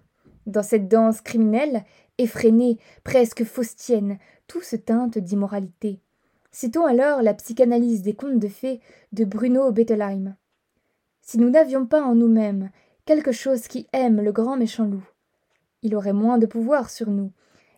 Dans 0.49 0.63
cette 0.63 0.87
danse 0.87 1.21
criminelle, 1.21 1.83
effrénée, 2.17 2.79
presque 3.03 3.43
faustienne, 3.43 4.17
tout 4.47 4.61
se 4.61 4.75
teinte 4.75 5.19
d'immoralité. 5.19 5.99
Citons 6.51 6.87
alors 6.87 7.21
la 7.21 7.35
psychanalyse 7.35 8.01
des 8.01 8.15
contes 8.15 8.39
de 8.39 8.47
fées 8.47 8.79
de 9.11 9.25
Bruno 9.25 9.71
Bettelheim. 9.71 10.35
Si 11.21 11.37
nous 11.37 11.51
n'avions 11.51 11.85
pas 11.85 12.01
en 12.01 12.15
nous-mêmes 12.15 12.71
quelque 13.05 13.31
chose 13.31 13.67
qui 13.67 13.85
aime 13.93 14.21
le 14.21 14.31
grand 14.31 14.57
méchant 14.57 14.85
loup, 14.85 15.07
il 15.83 15.95
aurait 15.95 16.13
moins 16.13 16.39
de 16.39 16.47
pouvoir 16.47 16.89
sur 16.89 17.11
nous. 17.11 17.31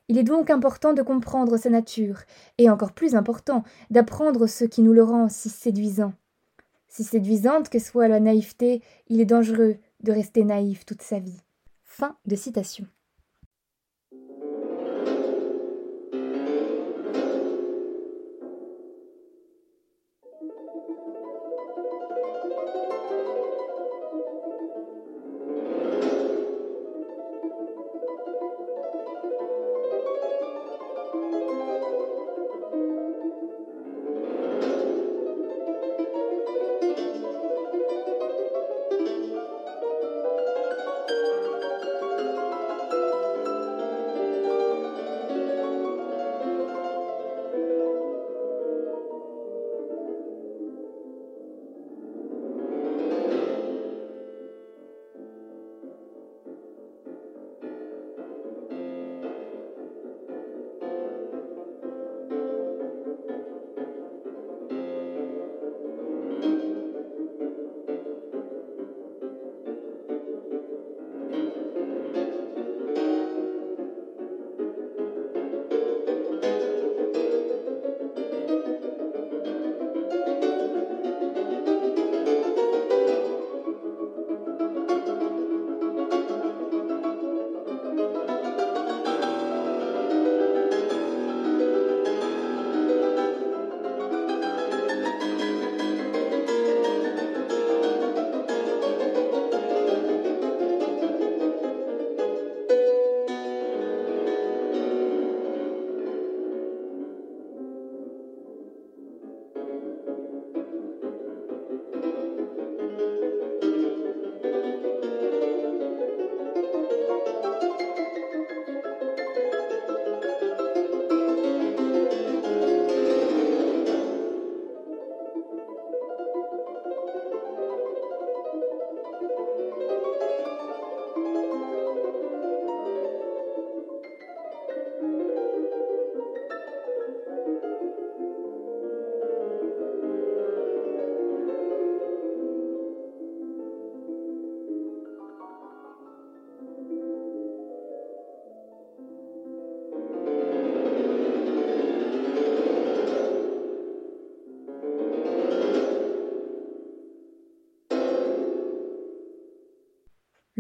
Il 0.08 0.18
est 0.18 0.24
donc 0.24 0.50
important 0.50 0.94
de 0.94 1.02
comprendre 1.02 1.58
sa 1.58 1.70
nature, 1.70 2.22
et 2.58 2.70
encore 2.70 2.94
plus 2.94 3.16
important 3.16 3.66
d'apprendre 3.90 4.48
ce 4.48 4.64
qui 4.64 4.82
nous 4.82 4.94
le 4.94 5.04
rend 5.04 5.28
si 5.28 5.50
séduisant. 5.50 6.14
Si 6.88 7.04
séduisante 7.04 7.68
que 7.68 7.80
soit 7.80 8.08
la 8.08 8.22
naïveté, 8.22 8.82
il 9.10 9.20
est 9.20 9.26
dangereux 9.26 9.76
de 10.04 10.12
rester 10.14 10.46
naïf 10.46 10.86
toute 10.86 11.02
sa 11.02 11.20
vie. 11.20 11.42
Fin 11.92 12.16
de 12.26 12.38
citation. 12.38 12.88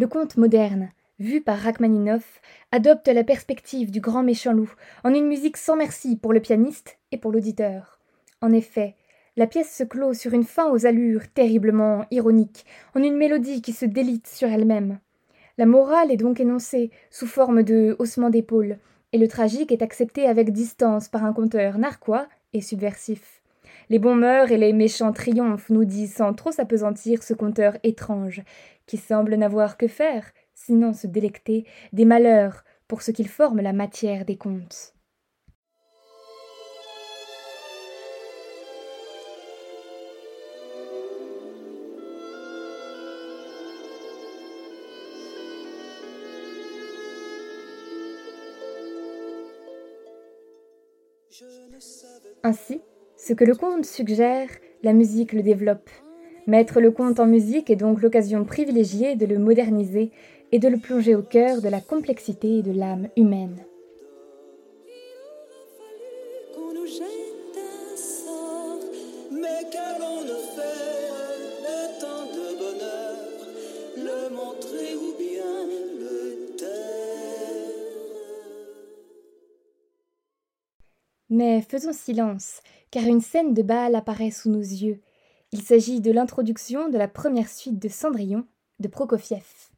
Le 0.02 0.08
conte 0.08 0.36
moderne, 0.36 0.90
vu 1.20 1.42
par 1.42 1.60
Rachmaninoff, 1.60 2.42
adopte 2.72 3.08
la 3.08 3.24
perspective 3.24 3.92
du 3.92 4.02
grand 4.02 4.24
méchant 4.24 4.52
loup, 4.52 4.74
en 5.04 5.14
une 5.14 5.28
musique 5.28 5.58
sans 5.58 5.76
merci 5.76 6.16
pour 6.16 6.34
le 6.34 6.40
pianiste 6.40 6.98
et 7.12 7.20
pour 7.20 7.32
l'auditeur. 7.32 8.00
En 8.42 8.52
effet, 8.52 8.96
la 9.38 9.46
pièce 9.46 9.72
se 9.72 9.84
clôt 9.84 10.16
sur 10.16 10.34
une 10.34 10.44
fin 10.44 10.72
aux 10.72 10.88
allures 10.88 11.32
terriblement 11.32 12.08
ironiques, 12.10 12.66
en 12.96 13.04
une 13.04 13.16
mélodie 13.16 13.62
qui 13.62 13.74
se 13.74 13.86
délite 13.86 14.26
sur 14.26 14.48
elle-même. 14.48 14.98
La 15.60 15.68
morale 15.68 16.10
est 16.10 16.18
donc 16.18 16.40
énoncée 16.40 16.90
sous 17.12 17.28
forme 17.28 17.62
de 17.62 17.96
haussement 18.00 18.32
d'épaules, 18.32 18.80
et 19.14 19.20
le 19.20 19.28
tragique 19.28 19.72
est 19.72 19.84
accepté 19.84 20.26
avec 20.26 20.52
distance 20.52 21.10
par 21.10 21.26
un 21.26 21.34
conteur 21.34 21.78
narquois 21.78 22.28
et 22.54 22.62
subversif. 22.62 23.41
Les 23.92 24.00
bons 24.00 24.16
meurent 24.16 24.54
et 24.54 24.58
les 24.58 24.72
méchants 24.72 25.12
triomphent, 25.12 25.70
nous 25.70 25.84
dit 25.84 26.08
sans 26.08 26.34
trop 26.34 26.54
s'apesantir 26.54 27.24
ce 27.24 27.34
conteur 27.34 27.76
étrange, 27.84 28.42
qui 28.86 28.96
semble 28.96 29.36
n'avoir 29.36 29.76
que 29.76 29.90
faire, 29.90 30.32
sinon 30.56 30.94
se 30.94 31.08
délecter 31.08 31.66
des 31.92 32.06
malheurs 32.06 32.64
pour 32.88 33.02
ce 33.02 33.12
qu'ils 33.12 33.28
forment 33.28 33.60
la 33.60 33.74
matière 33.74 34.24
des 34.24 34.38
contes. 34.38 34.94
Ainsi, 52.44 52.82
ce 53.24 53.34
que 53.34 53.44
le 53.44 53.54
conte 53.54 53.86
suggère, 53.86 54.50
la 54.82 54.94
musique 54.94 55.34
le 55.34 55.44
développe. 55.44 55.92
Mettre 56.48 56.82
le 56.82 56.90
conte 56.90 57.20
en 57.20 57.28
musique 57.28 57.70
est 57.70 57.76
donc 57.76 58.02
l'occasion 58.02 58.46
privilégiée 58.46 59.16
de 59.16 59.28
le 59.28 59.38
moderniser 59.38 60.10
et 60.52 60.58
de 60.58 60.68
le 60.68 60.78
plonger 60.78 61.14
au 61.14 61.22
cœur 61.22 61.62
de 61.62 61.70
la 61.70 61.82
complexité 61.82 62.64
de 62.64 62.72
l'âme 62.72 63.10
humaine. 63.16 63.64
Mais 81.30 81.62
faisons 81.62 81.94
silence, 81.94 82.60
car 82.92 83.06
une 83.06 83.22
scène 83.22 83.54
de 83.54 83.62
bal 83.62 83.96
apparaît 83.96 84.32
sous 84.32 84.50
nos 84.50 84.60
yeux. 84.60 85.00
Il 85.54 85.62
s'agit 85.62 86.02
de 86.02 86.12
l'introduction 86.12 86.90
de 86.90 86.98
la 86.98 87.08
première 87.08 87.50
suite 87.50 87.80
de 87.80 87.88
Cendrillon 87.88 88.46
de 88.80 88.88
Prokofiev. 88.90 89.70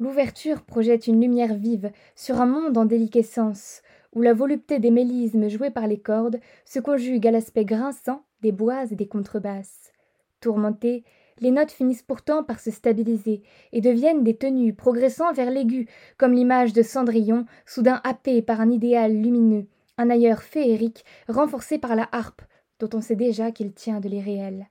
L'ouverture 0.00 0.62
projette 0.62 1.06
une 1.06 1.20
lumière 1.20 1.54
vive 1.54 1.92
sur 2.16 2.40
un 2.40 2.46
monde 2.46 2.76
en 2.76 2.84
déliquescence, 2.84 3.82
où 4.14 4.20
la 4.20 4.34
volupté 4.34 4.80
des 4.80 4.90
mélismes 4.90 5.48
joués 5.48 5.70
par 5.70 5.86
les 5.86 6.00
cordes 6.00 6.40
se 6.64 6.80
conjugue 6.80 7.26
à 7.26 7.30
l'aspect 7.30 7.64
grinçant 7.64 8.24
des 8.40 8.52
bois 8.52 8.84
et 8.90 8.96
des 8.96 9.06
contrebasses. 9.06 9.92
Tourmentées, 10.40 11.04
les 11.38 11.52
notes 11.52 11.70
finissent 11.70 12.02
pourtant 12.02 12.42
par 12.42 12.58
se 12.58 12.72
stabiliser 12.72 13.42
et 13.72 13.80
deviennent 13.80 14.24
des 14.24 14.36
tenues 14.36 14.74
progressant 14.74 15.32
vers 15.32 15.50
l'aigu, 15.50 15.88
comme 16.18 16.32
l'image 16.32 16.72
de 16.72 16.82
Cendrillon, 16.82 17.46
soudain 17.64 18.00
happée 18.02 18.42
par 18.42 18.60
un 18.60 18.70
idéal 18.70 19.12
lumineux, 19.12 19.66
un 19.98 20.10
ailleurs 20.10 20.42
féerique 20.42 21.04
renforcé 21.28 21.78
par 21.78 21.96
la 21.96 22.08
harpe, 22.12 22.42
dont 22.78 22.90
on 22.94 23.00
sait 23.00 23.16
déjà 23.16 23.52
qu'il 23.52 23.72
tient 23.72 24.00
de 24.00 24.08
l'irréel. 24.08 24.68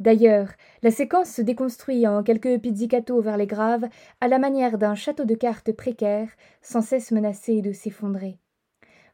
D'ailleurs, 0.00 0.48
la 0.82 0.90
séquence 0.90 1.30
se 1.30 1.42
déconstruit 1.42 2.06
en 2.06 2.22
quelques 2.22 2.60
pizzicato 2.60 3.20
vers 3.20 3.36
les 3.36 3.46
graves, 3.46 3.88
à 4.20 4.28
la 4.28 4.38
manière 4.38 4.78
d'un 4.78 4.94
château 4.94 5.24
de 5.24 5.34
cartes 5.34 5.72
précaire, 5.72 6.28
sans 6.62 6.82
cesse 6.82 7.12
menacé 7.12 7.62
de 7.62 7.72
s'effondrer. 7.72 8.38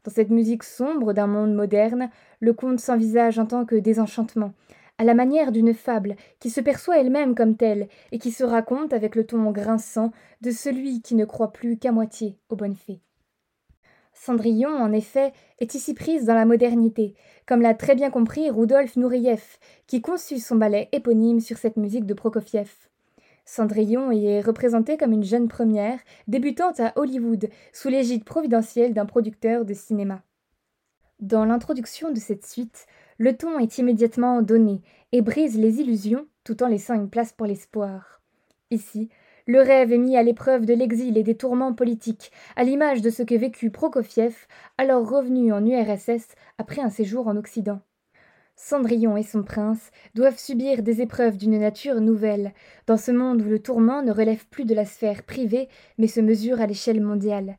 Dans 0.04 0.10
cette 0.10 0.30
musique 0.30 0.62
sombre 0.62 1.12
d'un 1.12 1.26
monde 1.26 1.54
moderne, 1.54 2.08
le 2.40 2.54
conte 2.54 2.80
s'envisage 2.80 3.38
en 3.38 3.44
tant 3.44 3.66
que 3.66 3.74
désenchantement, 3.74 4.54
à 4.96 5.04
la 5.04 5.14
manière 5.14 5.52
d'une 5.52 5.74
fable 5.74 6.16
qui 6.40 6.48
se 6.50 6.60
perçoit 6.60 6.98
elle-même 6.98 7.34
comme 7.34 7.56
telle 7.56 7.88
et 8.12 8.18
qui 8.18 8.30
se 8.30 8.44
raconte 8.44 8.92
avec 8.92 9.14
le 9.14 9.26
ton 9.26 9.50
grinçant 9.50 10.12
de 10.40 10.50
celui 10.50 11.02
qui 11.02 11.14
ne 11.14 11.24
croit 11.24 11.52
plus 11.52 11.78
qu'à 11.78 11.92
moitié 11.92 12.38
aux 12.48 12.56
bonnes 12.56 12.76
fées. 12.76 13.00
Cendrillon, 14.22 14.68
en 14.68 14.92
effet, 14.92 15.32
est 15.60 15.74
ici 15.74 15.94
prise 15.94 16.26
dans 16.26 16.34
la 16.34 16.44
modernité, 16.44 17.14
comme 17.46 17.62
l'a 17.62 17.72
très 17.72 17.94
bien 17.94 18.10
compris 18.10 18.50
Rudolf 18.50 18.96
Nureyev, 18.96 19.42
qui 19.86 20.02
conçut 20.02 20.40
son 20.40 20.56
ballet 20.56 20.90
éponyme 20.92 21.40
sur 21.40 21.56
cette 21.56 21.78
musique 21.78 22.04
de 22.04 22.12
Prokofiev. 22.12 22.70
Cendrillon 23.46 24.12
y 24.12 24.26
est 24.26 24.42
représentée 24.42 24.98
comme 24.98 25.12
une 25.12 25.24
jeune 25.24 25.48
première, 25.48 25.98
débutante 26.28 26.80
à 26.80 26.92
Hollywood, 26.96 27.48
sous 27.72 27.88
l'égide 27.88 28.24
providentielle 28.24 28.92
d'un 28.92 29.06
producteur 29.06 29.64
de 29.64 29.72
cinéma. 29.72 30.20
Dans 31.20 31.46
l'introduction 31.46 32.12
de 32.12 32.18
cette 32.20 32.44
suite, 32.44 32.86
le 33.16 33.34
ton 33.34 33.58
est 33.58 33.78
immédiatement 33.78 34.42
donné 34.42 34.82
et 35.12 35.22
brise 35.22 35.56
les 35.56 35.80
illusions 35.80 36.26
tout 36.44 36.62
en 36.62 36.66
laissant 36.66 36.92
une 36.92 37.08
place 37.08 37.32
pour 37.32 37.46
l'espoir. 37.46 38.20
Ici, 38.70 39.08
le 39.46 39.60
rêve 39.60 39.92
est 39.92 39.98
mis 39.98 40.16
à 40.16 40.22
l'épreuve 40.22 40.66
de 40.66 40.74
l'exil 40.74 41.16
et 41.18 41.22
des 41.22 41.36
tourments 41.36 41.72
politiques, 41.72 42.32
à 42.56 42.64
l'image 42.64 43.00
de 43.02 43.10
ce 43.10 43.22
que 43.22 43.34
vécut 43.34 43.70
Prokofiev, 43.70 44.34
alors 44.78 45.08
revenu 45.08 45.52
en 45.52 45.64
URSS 45.64 46.28
après 46.58 46.80
un 46.80 46.90
séjour 46.90 47.28
en 47.28 47.36
Occident. 47.36 47.80
Cendrillon 48.56 49.16
et 49.16 49.22
son 49.22 49.42
prince 49.42 49.90
doivent 50.14 50.38
subir 50.38 50.82
des 50.82 51.00
épreuves 51.00 51.38
d'une 51.38 51.58
nature 51.58 52.00
nouvelle, 52.00 52.52
dans 52.86 52.98
ce 52.98 53.10
monde 53.10 53.40
où 53.40 53.48
le 53.48 53.58
tourment 53.58 54.02
ne 54.02 54.12
relève 54.12 54.46
plus 54.48 54.66
de 54.66 54.74
la 54.74 54.84
sphère 54.84 55.22
privée, 55.22 55.68
mais 55.96 56.06
se 56.06 56.20
mesure 56.20 56.60
à 56.60 56.66
l'échelle 56.66 57.00
mondiale. 57.00 57.56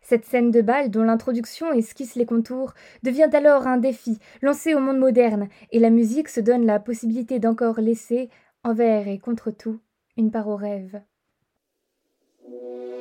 Cette 0.00 0.26
scène 0.26 0.50
de 0.50 0.60
bal, 0.60 0.90
dont 0.90 1.02
l'introduction 1.02 1.72
esquisse 1.72 2.14
les 2.14 2.26
contours, 2.26 2.74
devient 3.02 3.30
alors 3.32 3.66
un 3.66 3.78
défi 3.78 4.18
lancé 4.42 4.74
au 4.74 4.78
monde 4.78 4.98
moderne, 4.98 5.48
et 5.72 5.80
la 5.80 5.90
musique 5.90 6.28
se 6.28 6.40
donne 6.40 6.66
la 6.66 6.78
possibilité 6.78 7.40
d'encore 7.40 7.80
laisser, 7.80 8.28
envers 8.62 9.08
et 9.08 9.18
contre 9.18 9.50
tout, 9.50 9.80
une 10.16 10.30
part 10.30 10.48
au 10.48 10.56
rêve. 10.56 11.00
Thank 12.44 12.62
you. 12.62 12.93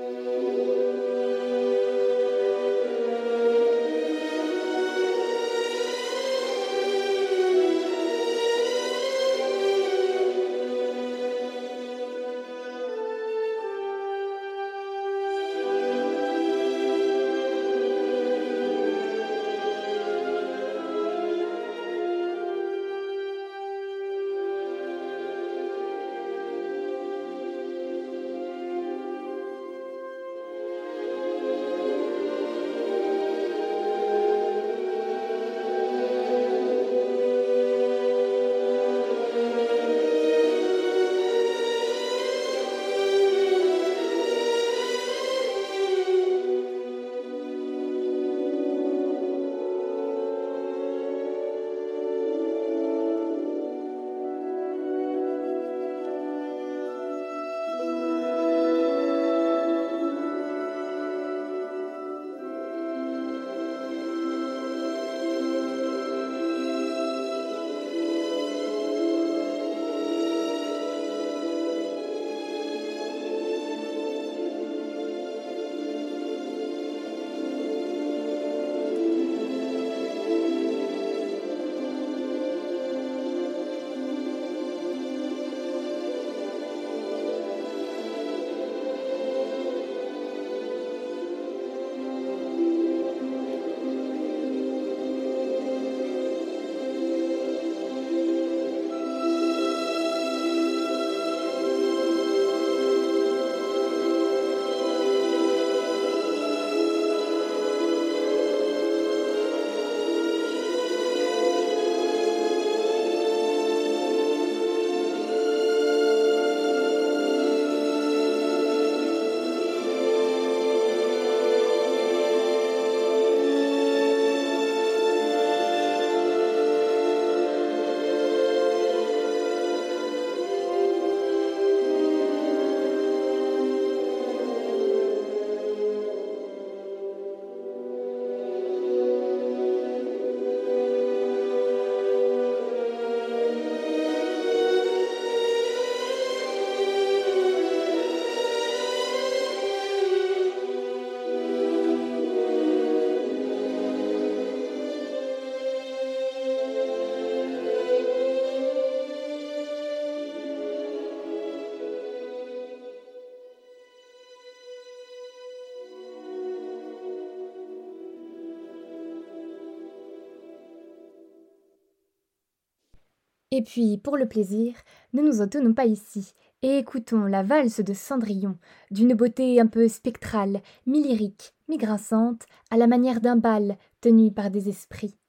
Et 173.56 173.62
puis, 173.62 174.00
pour 174.00 174.18
le 174.18 174.28
plaisir, 174.28 174.74
ne 175.14 175.22
nous 175.22 175.40
en 175.40 175.48
tenons 175.48 175.76
pas 175.76 175.86
ici, 175.86 176.34
et 176.64 176.80
écoutons 176.80 177.26
la 177.26 177.44
valse 177.44 177.82
de 177.82 177.94
Cendrillon, 177.94 178.58
d'une 178.90 179.14
beauté 179.14 179.62
un 179.62 179.68
peu 179.68 179.88
spectrale, 179.88 180.64
mi-lyrique, 180.88 181.54
mi-grinçante, 181.70 182.48
à 182.72 182.78
la 182.78 182.88
manière 182.88 183.22
d'un 183.22 183.36
bal 183.36 183.78
tenu 184.02 184.32
par 184.32 184.50
des 184.50 184.70
esprits. 184.70 185.20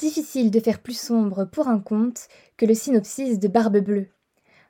Difficile 0.00 0.50
de 0.50 0.60
faire 0.60 0.78
plus 0.78 0.98
sombre 0.98 1.44
pour 1.44 1.68
un 1.68 1.78
conte 1.78 2.28
que 2.56 2.64
le 2.64 2.72
synopsis 2.72 3.38
de 3.38 3.48
Barbe 3.48 3.80
Bleue. 3.80 4.06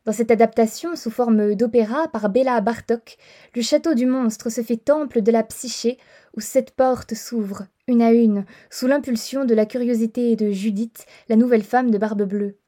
Dans 0.04 0.12
cette 0.12 0.32
adaptation 0.32 0.96
sous 0.96 1.12
forme 1.12 1.54
d'opéra 1.54 2.08
par 2.08 2.30
Béla 2.30 2.60
Bartok, 2.60 3.16
le 3.54 3.62
château 3.62 3.94
du 3.94 4.06
monstre 4.06 4.50
se 4.50 4.60
fait 4.60 4.76
temple 4.76 5.22
de 5.22 5.30
la 5.30 5.44
psyché 5.44 5.98
où 6.36 6.40
sept 6.40 6.72
portes 6.72 7.14
s'ouvrent, 7.14 7.66
une 7.86 8.02
à 8.02 8.10
une, 8.10 8.44
sous 8.70 8.88
l'impulsion 8.88 9.44
de 9.44 9.54
la 9.54 9.66
curiosité 9.66 10.34
de 10.34 10.50
Judith, 10.50 11.06
la 11.28 11.36
nouvelle 11.36 11.62
femme 11.62 11.92
de 11.92 11.98
Barbe 11.98 12.24
Bleue. 12.24 12.58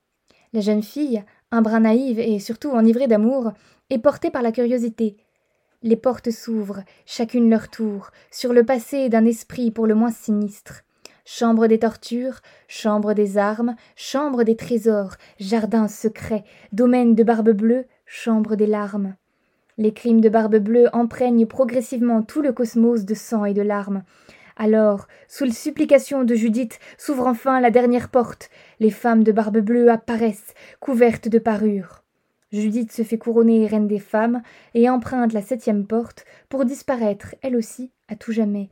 La 0.53 0.61
jeune 0.61 0.85
fille, 0.85 1.25
un 1.51 1.63
brin 1.63 1.81
naïve 1.81 2.21
et 2.21 2.39
surtout 2.39 2.71
enivrée 2.71 3.09
d'amour, 3.09 3.51
est 3.91 3.99
portée 3.99 4.31
par 4.31 4.43
la 4.43 4.53
curiosité. 4.53 5.17
Les 5.83 5.97
portes 5.97 6.31
s'ouvrent, 6.31 6.85
chacune 7.07 7.51
leur 7.51 7.71
tour, 7.71 8.13
sur 8.31 8.53
le 8.53 8.65
passé 8.65 9.09
d'un 9.09 9.25
esprit 9.25 9.73
pour 9.73 9.89
le 9.89 9.97
moins 9.97 10.13
sinistre 10.13 10.85
chambre 11.25 11.67
des 11.67 11.79
tortures, 11.79 12.41
chambre 12.69 13.15
des 13.15 13.39
armes, 13.39 13.77
chambre 13.97 14.45
des 14.45 14.57
trésors, 14.57 15.15
jardin 15.39 15.89
secret, 15.89 16.45
domaine 16.73 17.15
de 17.15 17.23
Barbe 17.23 17.51
Bleue, 17.51 17.87
chambre 18.07 18.57
des 18.57 18.67
larmes. 18.67 19.15
Les 19.79 19.93
crimes 19.93 20.21
de 20.21 20.29
Barbe 20.29 20.57
Bleue 20.57 20.89
emprègnent 20.93 21.47
progressivement 21.47 22.23
tout 22.23 22.43
le 22.43 22.53
cosmos 22.53 23.05
de 23.05 23.15
sang 23.15 23.45
et 23.45 23.55
de 23.55 23.63
larmes. 23.63 24.03
Alors, 24.57 25.09
sous 25.29 25.45
les 25.45 25.53
supplications 25.53 26.25
de 26.25 26.35
Judith, 26.35 26.79
s'ouvre 26.99 27.27
enfin 27.27 27.61
la 27.61 27.71
dernière 27.71 28.11
porte. 28.11 28.51
Les 28.81 28.91
femmes 28.91 29.25
de 29.25 29.33
Barbe 29.33 29.59
Bleue 29.59 29.91
apparaissent, 29.91 30.55
couvertes 30.79 31.29
de 31.29 31.39
parures. 31.39 32.03
Judith 32.53 32.93
se 32.93 33.03
fait 33.03 33.17
couronner 33.17 33.67
reine 33.67 33.89
des 33.89 33.99
femmes 33.99 34.43
et 34.75 34.91
emprunte 34.91 35.33
la 35.33 35.41
septième 35.41 35.87
porte 35.87 36.27
pour 36.51 36.67
disparaître, 36.67 37.35
elle 37.41 37.57
aussi, 37.57 37.91
à 38.09 38.15
tout 38.15 38.33
jamais, 38.33 38.69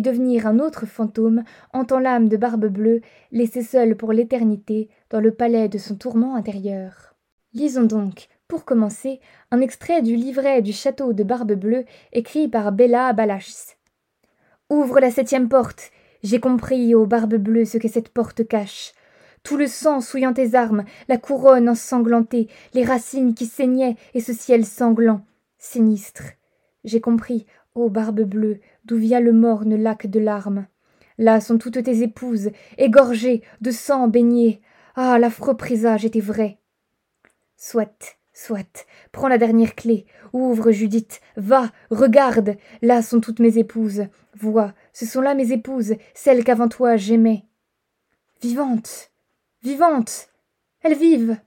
devenir 0.00 0.46
un 0.46 0.58
autre 0.58 0.86
fantôme 0.86 1.44
hantant 1.72 1.98
l'âme 1.98 2.28
de 2.28 2.36
Barbe 2.36 2.66
Bleue, 2.66 3.00
laissée 3.32 3.62
seule 3.62 3.96
pour 3.96 4.12
l'éternité 4.12 4.88
dans 5.10 5.20
le 5.20 5.32
palais 5.32 5.68
de 5.68 5.78
son 5.78 5.96
tourment 5.96 6.34
intérieur. 6.34 7.14
Lisons 7.52 7.84
donc, 7.84 8.28
pour 8.48 8.64
commencer, 8.64 9.20
un 9.50 9.60
extrait 9.60 10.02
du 10.02 10.16
livret 10.16 10.62
du 10.62 10.72
château 10.72 11.12
de 11.12 11.22
Barbe 11.22 11.52
Bleue 11.52 11.84
écrit 12.12 12.48
par 12.48 12.72
Bella 12.72 13.12
Balachs. 13.12 13.76
Ouvre 14.70 15.00
la 15.00 15.10
septième 15.10 15.48
porte. 15.48 15.90
J'ai 16.22 16.40
compris, 16.40 16.94
ô 16.94 17.06
Barbe 17.06 17.36
Bleue, 17.36 17.64
ce 17.64 17.78
que 17.78 17.88
cette 17.88 18.08
porte 18.08 18.46
cache. 18.46 18.92
Tout 19.42 19.56
le 19.56 19.66
sang 19.66 20.00
souillant 20.00 20.32
tes 20.32 20.54
armes, 20.54 20.84
la 21.06 21.18
couronne 21.18 21.68
ensanglantée, 21.68 22.48
les 22.72 22.84
racines 22.84 23.34
qui 23.34 23.46
saignaient 23.46 23.96
et 24.14 24.20
ce 24.20 24.32
ciel 24.32 24.64
sanglant. 24.64 25.20
Sinistre. 25.58 26.22
J'ai 26.82 27.00
compris, 27.00 27.46
ô 27.74 27.88
Barbe 27.88 28.22
Bleue, 28.22 28.60
d'où 28.84 28.96
vient 28.96 29.20
le 29.20 29.32
morne 29.32 29.74
lac 29.74 30.06
de 30.06 30.20
larmes? 30.20 30.66
Là 31.18 31.40
sont 31.40 31.58
toutes 31.58 31.82
tes 31.82 32.02
épouses, 32.02 32.50
égorgées, 32.78 33.42
de 33.60 33.70
sang 33.70 34.08
baignées. 34.08 34.60
Ah, 34.96 35.18
l'affreux 35.18 35.56
présage 35.56 36.04
était 36.04 36.20
vrai. 36.20 36.58
Soit, 37.56 38.16
soit, 38.32 38.86
prends 39.12 39.28
la 39.28 39.38
dernière 39.38 39.74
clé, 39.74 40.06
ouvre, 40.32 40.70
Judith, 40.70 41.20
va, 41.36 41.70
regarde, 41.90 42.56
là 42.82 43.02
sont 43.02 43.20
toutes 43.20 43.40
mes 43.40 43.58
épouses. 43.58 44.06
Vois, 44.36 44.74
ce 44.92 45.06
sont 45.06 45.20
là 45.20 45.34
mes 45.34 45.52
épouses, 45.52 45.94
celles 46.14 46.44
qu'avant 46.44 46.68
toi 46.68 46.96
j'aimais. 46.96 47.44
Vivantes, 48.42 49.12
vivantes, 49.62 50.28
elles 50.82 50.98
vivent. 50.98 51.38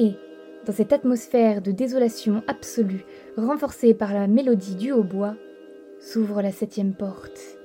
Et, 0.00 0.14
dans 0.64 0.72
cette 0.72 0.94
atmosphère 0.94 1.60
de 1.60 1.72
désolation 1.72 2.42
absolue, 2.46 3.04
renforcée 3.36 3.92
par 3.92 4.14
la 4.14 4.26
mélodie 4.26 4.74
du 4.74 4.92
hautbois, 4.92 5.36
s'ouvre 6.00 6.40
la 6.40 6.52
septième 6.52 6.94
porte. 6.94 7.59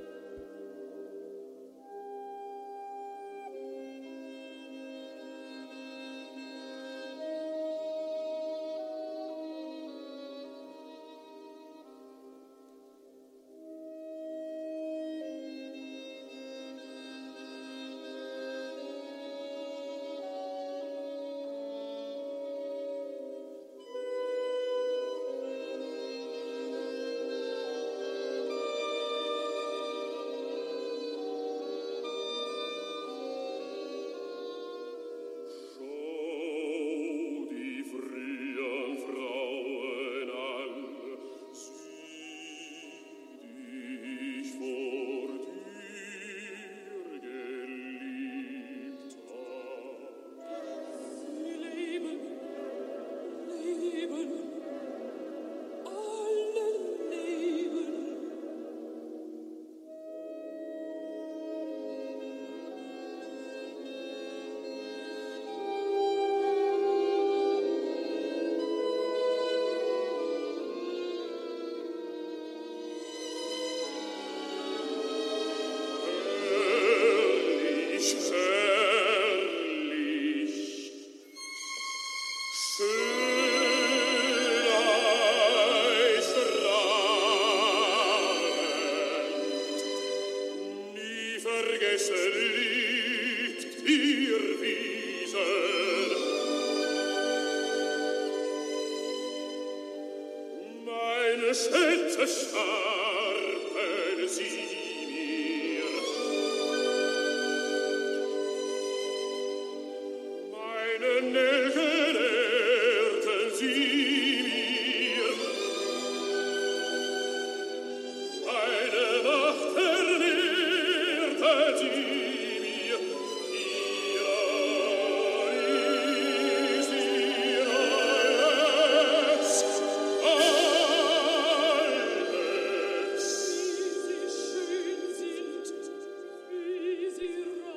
scelze 101.55 102.25
sciarpe 102.27 103.87
ne 104.17 104.27
si 104.27 104.84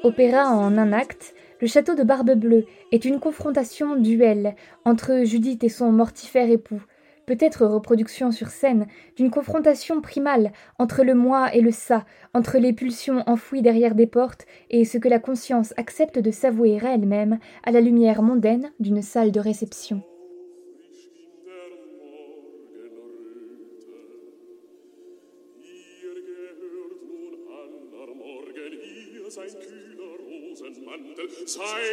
Opéra 0.08 0.48
en 0.48 0.78
un 0.78 0.94
acte, 0.94 1.34
le 1.60 1.66
château 1.66 1.94
de 1.94 2.02
Barbe-Bleue 2.02 2.64
est 2.92 3.04
une 3.04 3.20
confrontation 3.20 3.94
duel 3.94 4.54
entre 4.86 5.24
Judith 5.24 5.62
et 5.64 5.68
son 5.68 5.92
mortifère 5.92 6.48
époux, 6.48 6.80
peut-être 7.26 7.66
reproduction 7.66 8.32
sur 8.32 8.48
scène 8.48 8.86
d'une 9.16 9.30
confrontation 9.30 10.00
primale 10.00 10.52
entre 10.78 11.04
le 11.04 11.12
moi 11.12 11.54
et 11.54 11.60
le 11.60 11.72
ça, 11.72 12.06
entre 12.32 12.56
les 12.56 12.72
pulsions 12.72 13.22
enfouies 13.26 13.60
derrière 13.60 13.94
des 13.94 14.06
portes 14.06 14.46
et 14.70 14.86
ce 14.86 14.96
que 14.96 15.08
la 15.08 15.18
conscience 15.18 15.74
accepte 15.76 16.18
de 16.18 16.30
s'avouer 16.30 16.80
à 16.82 16.94
elle-même 16.94 17.38
à 17.62 17.70
la 17.70 17.82
lumière 17.82 18.22
mondaine 18.22 18.70
d'une 18.80 19.02
salle 19.02 19.30
de 19.30 19.40
réception. 19.40 20.02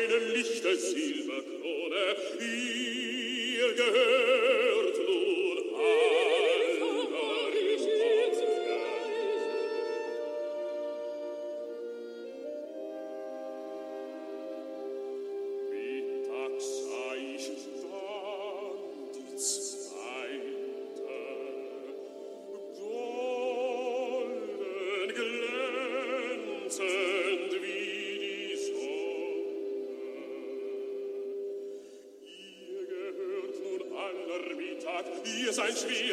Seine 0.08 0.34
lichte 0.34 0.76
Silberkrone. 0.76 2.95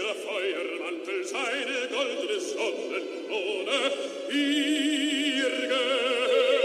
Schwerer 0.03 0.15
Feuermantel, 0.15 1.25
seine 1.25 1.89
goldene 1.89 2.41
Sonnenkrone. 2.41 3.93
Ihr 4.31 5.51
gehört 5.69 6.62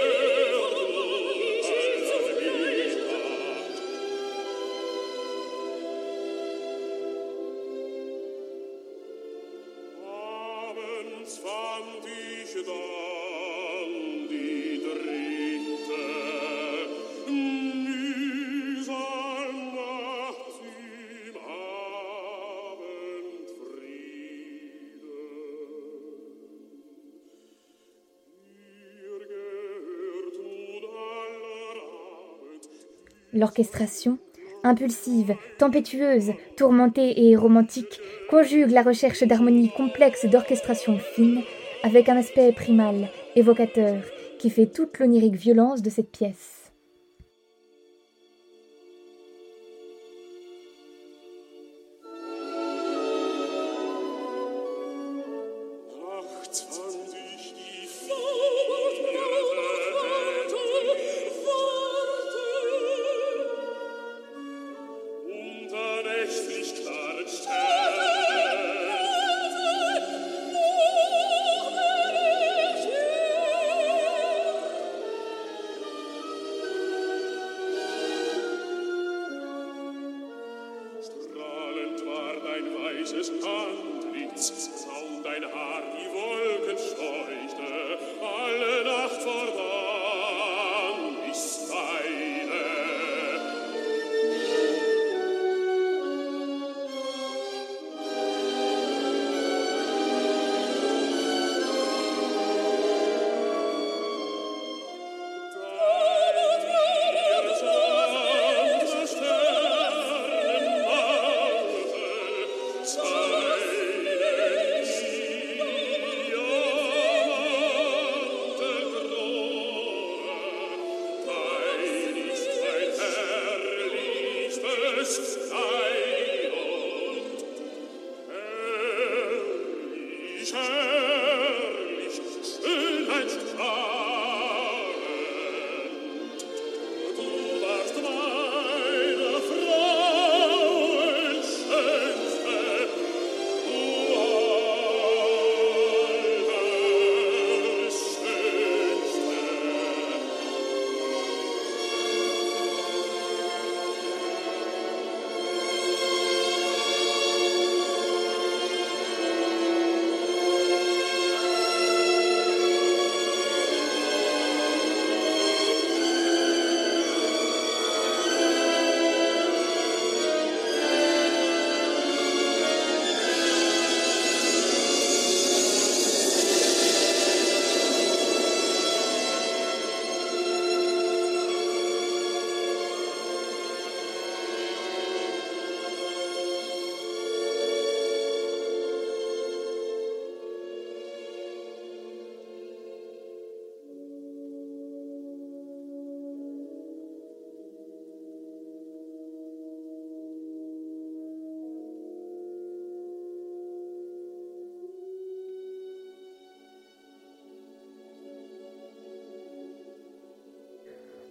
L'orchestration, 33.37 34.17
impulsive, 34.63 35.35
tempétueuse, 35.59 36.31
tourmentée 36.55 37.27
et 37.27 37.35
romantique, 37.35 37.99
conjugue 38.31 38.71
la 38.71 38.81
recherche 38.81 39.21
d'harmonie 39.21 39.69
complexe 39.69 40.25
d'orchestration 40.25 40.97
fine 40.97 41.43
avec 41.83 42.09
un 42.09 42.17
aspect 42.17 42.51
primal, 42.51 43.09
évocateur, 43.35 44.01
qui 44.39 44.49
fait 44.49 44.65
toute 44.65 44.97
l'onirique 44.97 45.35
violence 45.35 45.83
de 45.83 45.91
cette 45.91 46.09
pièce. 46.09 46.56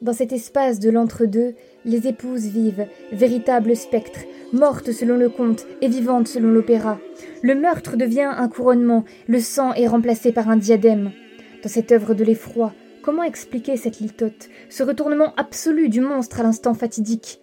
Dans 0.07 0.13
cet 0.13 0.33
espace 0.33 0.79
de 0.79 0.89
l'entre-deux, 0.89 1.55
les 1.85 2.07
épouses 2.07 2.45
vivent, 2.45 2.87
véritables 3.11 3.75
spectres, 3.75 4.21
mortes 4.53 4.93
selon 4.93 5.17
le 5.17 5.29
conte 5.29 5.67
et 5.83 5.89
vivantes 5.89 6.29
selon 6.29 6.53
l'opéra. 6.53 7.01
Le 7.43 7.57
meurtre 7.57 7.97
devient 7.97 8.31
un 8.33 8.49
couronnement, 8.49 9.05
le 9.27 9.41
sang 9.41 9.75
est 9.75 9.89
remplacé 9.89 10.31
par 10.31 10.49
un 10.49 10.59
diadème. 10.59 11.11
Dans 11.65 11.69
cette 11.69 11.91
œuvre 11.91 12.15
de 12.15 12.23
l'effroi, 12.23 12.73
comment 13.03 13.25
expliquer 13.25 13.77
cette 13.77 13.99
litote, 13.99 14.49
ce 14.71 14.85
retournement 14.85 15.35
absolu 15.37 15.89
du 15.89 16.01
monstre 16.01 16.39
à 16.39 16.45
l'instant 16.45 16.75
fatidique? 16.75 17.41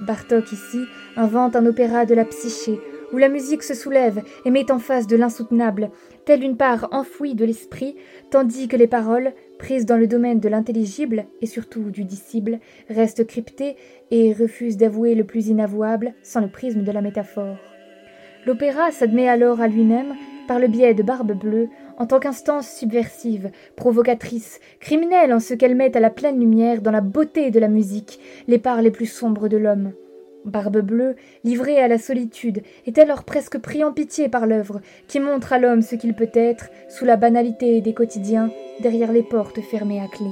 Bartok 0.00 0.50
ici 0.50 0.80
invente 1.14 1.54
un 1.54 1.66
opéra 1.66 2.04
de 2.04 2.16
la 2.16 2.24
psyché, 2.24 2.80
où 3.12 3.18
la 3.18 3.28
musique 3.28 3.62
se 3.62 3.74
soulève 3.74 4.22
et 4.44 4.50
met 4.50 4.72
en 4.72 4.80
face 4.80 5.06
de 5.06 5.16
l'insoutenable, 5.16 5.90
telle 6.24 6.42
une 6.42 6.56
part 6.56 6.88
enfouie 6.90 7.36
de 7.36 7.44
l'esprit, 7.44 7.94
tandis 8.30 8.66
que 8.66 8.76
les 8.76 8.88
paroles, 8.88 9.34
prises 9.62 9.86
dans 9.86 9.96
le 9.96 10.08
domaine 10.08 10.40
de 10.40 10.48
l'intelligible 10.48 11.24
et 11.40 11.46
surtout 11.46 11.90
du 11.90 12.02
dissible, 12.02 12.58
restent 12.90 13.24
cryptées 13.24 13.76
et 14.10 14.32
refusent 14.32 14.76
d'avouer 14.76 15.14
le 15.14 15.22
plus 15.22 15.46
inavouable 15.46 16.14
sans 16.24 16.40
le 16.40 16.48
prisme 16.48 16.82
de 16.82 16.90
la 16.90 17.00
métaphore. 17.00 17.58
L'opéra 18.44 18.90
s'admet 18.90 19.28
alors 19.28 19.60
à 19.60 19.68
lui-même 19.68 20.16
par 20.48 20.58
le 20.58 20.66
biais 20.66 20.94
de 20.94 21.04
Barbe 21.04 21.38
Bleue 21.38 21.68
en 21.96 22.06
tant 22.06 22.18
qu'instance 22.18 22.68
subversive, 22.68 23.52
provocatrice, 23.76 24.58
criminelle 24.80 25.32
en 25.32 25.38
ce 25.38 25.54
qu'elle 25.54 25.76
met 25.76 25.96
à 25.96 26.00
la 26.00 26.10
pleine 26.10 26.40
lumière 26.40 26.82
dans 26.82 26.90
la 26.90 27.00
beauté 27.00 27.52
de 27.52 27.60
la 27.60 27.68
musique 27.68 28.18
les 28.48 28.58
parts 28.58 28.82
les 28.82 28.90
plus 28.90 29.06
sombres 29.06 29.46
de 29.46 29.58
l'homme. 29.58 29.92
Barbe 30.44 30.78
Bleue, 30.78 31.16
livrée 31.44 31.78
à 31.78 31.88
la 31.88 31.98
solitude, 31.98 32.62
est 32.86 32.98
alors 32.98 33.24
presque 33.24 33.58
pris 33.58 33.84
en 33.84 33.92
pitié 33.92 34.28
par 34.28 34.46
l'œuvre, 34.46 34.80
qui 35.08 35.20
montre 35.20 35.52
à 35.52 35.58
l'homme 35.58 35.82
ce 35.82 35.94
qu'il 35.94 36.14
peut 36.14 36.30
être, 36.34 36.68
sous 36.88 37.04
la 37.04 37.16
banalité 37.16 37.80
des 37.80 37.94
quotidiens, 37.94 38.50
derrière 38.80 39.12
les 39.12 39.22
portes 39.22 39.60
fermées 39.60 40.00
à 40.00 40.08
clé. 40.08 40.30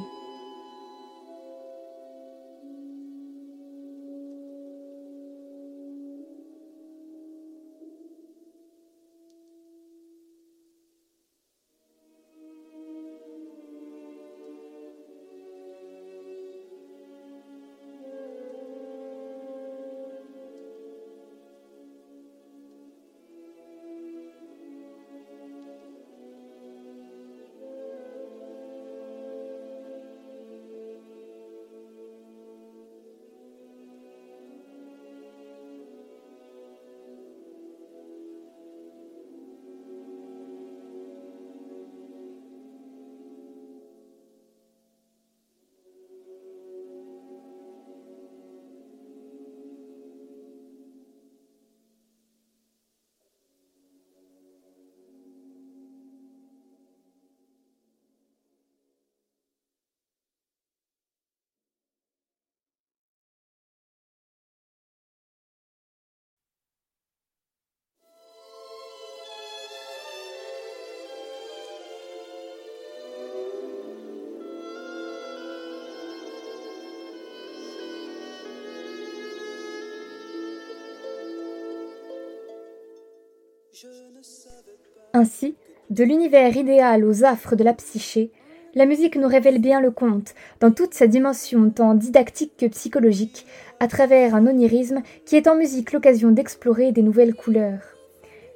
Ainsi, 85.12 85.54
de 85.90 86.04
l'univers 86.04 86.56
idéal 86.56 87.04
aux 87.04 87.24
affres 87.24 87.56
de 87.56 87.64
la 87.64 87.72
psyché, 87.72 88.30
la 88.74 88.86
musique 88.86 89.16
nous 89.16 89.26
révèle 89.26 89.60
bien 89.60 89.80
le 89.80 89.90
conte, 89.90 90.34
dans 90.60 90.70
toute 90.70 90.94
sa 90.94 91.06
dimension 91.06 91.70
tant 91.70 91.94
didactique 91.94 92.52
que 92.56 92.66
psychologique, 92.66 93.46
à 93.80 93.88
travers 93.88 94.34
un 94.34 94.46
onirisme 94.46 95.02
qui 95.26 95.36
est 95.36 95.48
en 95.48 95.56
musique 95.56 95.92
l'occasion 95.92 96.30
d'explorer 96.30 96.92
des 96.92 97.02
nouvelles 97.02 97.34
couleurs. 97.34 97.96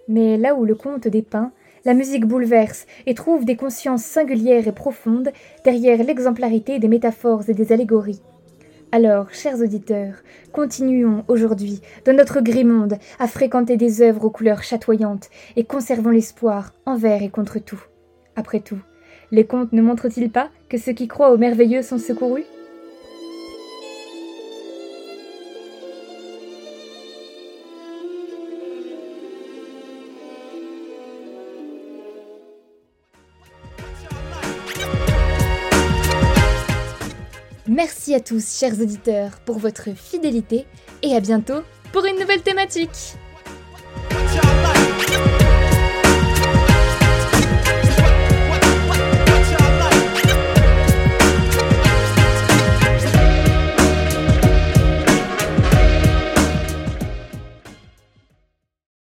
Mais 0.06 0.36
là 0.36 0.54
où 0.54 0.64
le 0.64 0.74
conte 0.74 1.08
dépeint, 1.08 1.52
la 1.84 1.94
musique 1.94 2.26
bouleverse 2.26 2.86
et 3.06 3.14
trouve 3.14 3.44
des 3.44 3.56
consciences 3.56 4.04
singulières 4.04 4.68
et 4.68 4.72
profondes 4.72 5.32
derrière 5.64 6.02
l'exemplarité 6.02 6.78
des 6.78 6.88
métaphores 6.88 7.48
et 7.48 7.54
des 7.54 7.72
allégories. 7.72 8.22
Alors, 8.96 9.34
chers 9.34 9.60
auditeurs, 9.60 10.14
continuons 10.52 11.24
aujourd'hui, 11.26 11.80
dans 12.04 12.14
notre 12.16 12.40
gris 12.40 12.62
monde, 12.62 12.94
à 13.18 13.26
fréquenter 13.26 13.76
des 13.76 14.02
œuvres 14.02 14.26
aux 14.26 14.30
couleurs 14.30 14.62
chatoyantes 14.62 15.30
et 15.56 15.64
conservons 15.64 16.10
l'espoir 16.10 16.72
envers 16.86 17.20
et 17.20 17.28
contre 17.28 17.58
tout. 17.58 17.82
Après 18.36 18.60
tout, 18.60 18.78
les 19.32 19.46
contes 19.46 19.72
ne 19.72 19.82
montrent-ils 19.82 20.30
pas 20.30 20.48
que 20.68 20.78
ceux 20.78 20.92
qui 20.92 21.08
croient 21.08 21.32
au 21.32 21.38
merveilleux 21.38 21.82
sont 21.82 21.98
secourus? 21.98 22.44
Merci 37.74 38.14
à 38.14 38.20
tous, 38.20 38.56
chers 38.56 38.80
auditeurs, 38.80 39.40
pour 39.44 39.58
votre 39.58 39.96
fidélité 39.96 40.64
et 41.02 41.16
à 41.16 41.18
bientôt 41.18 41.62
pour 41.92 42.04
une 42.04 42.20
nouvelle 42.20 42.40
thématique. 42.40 43.16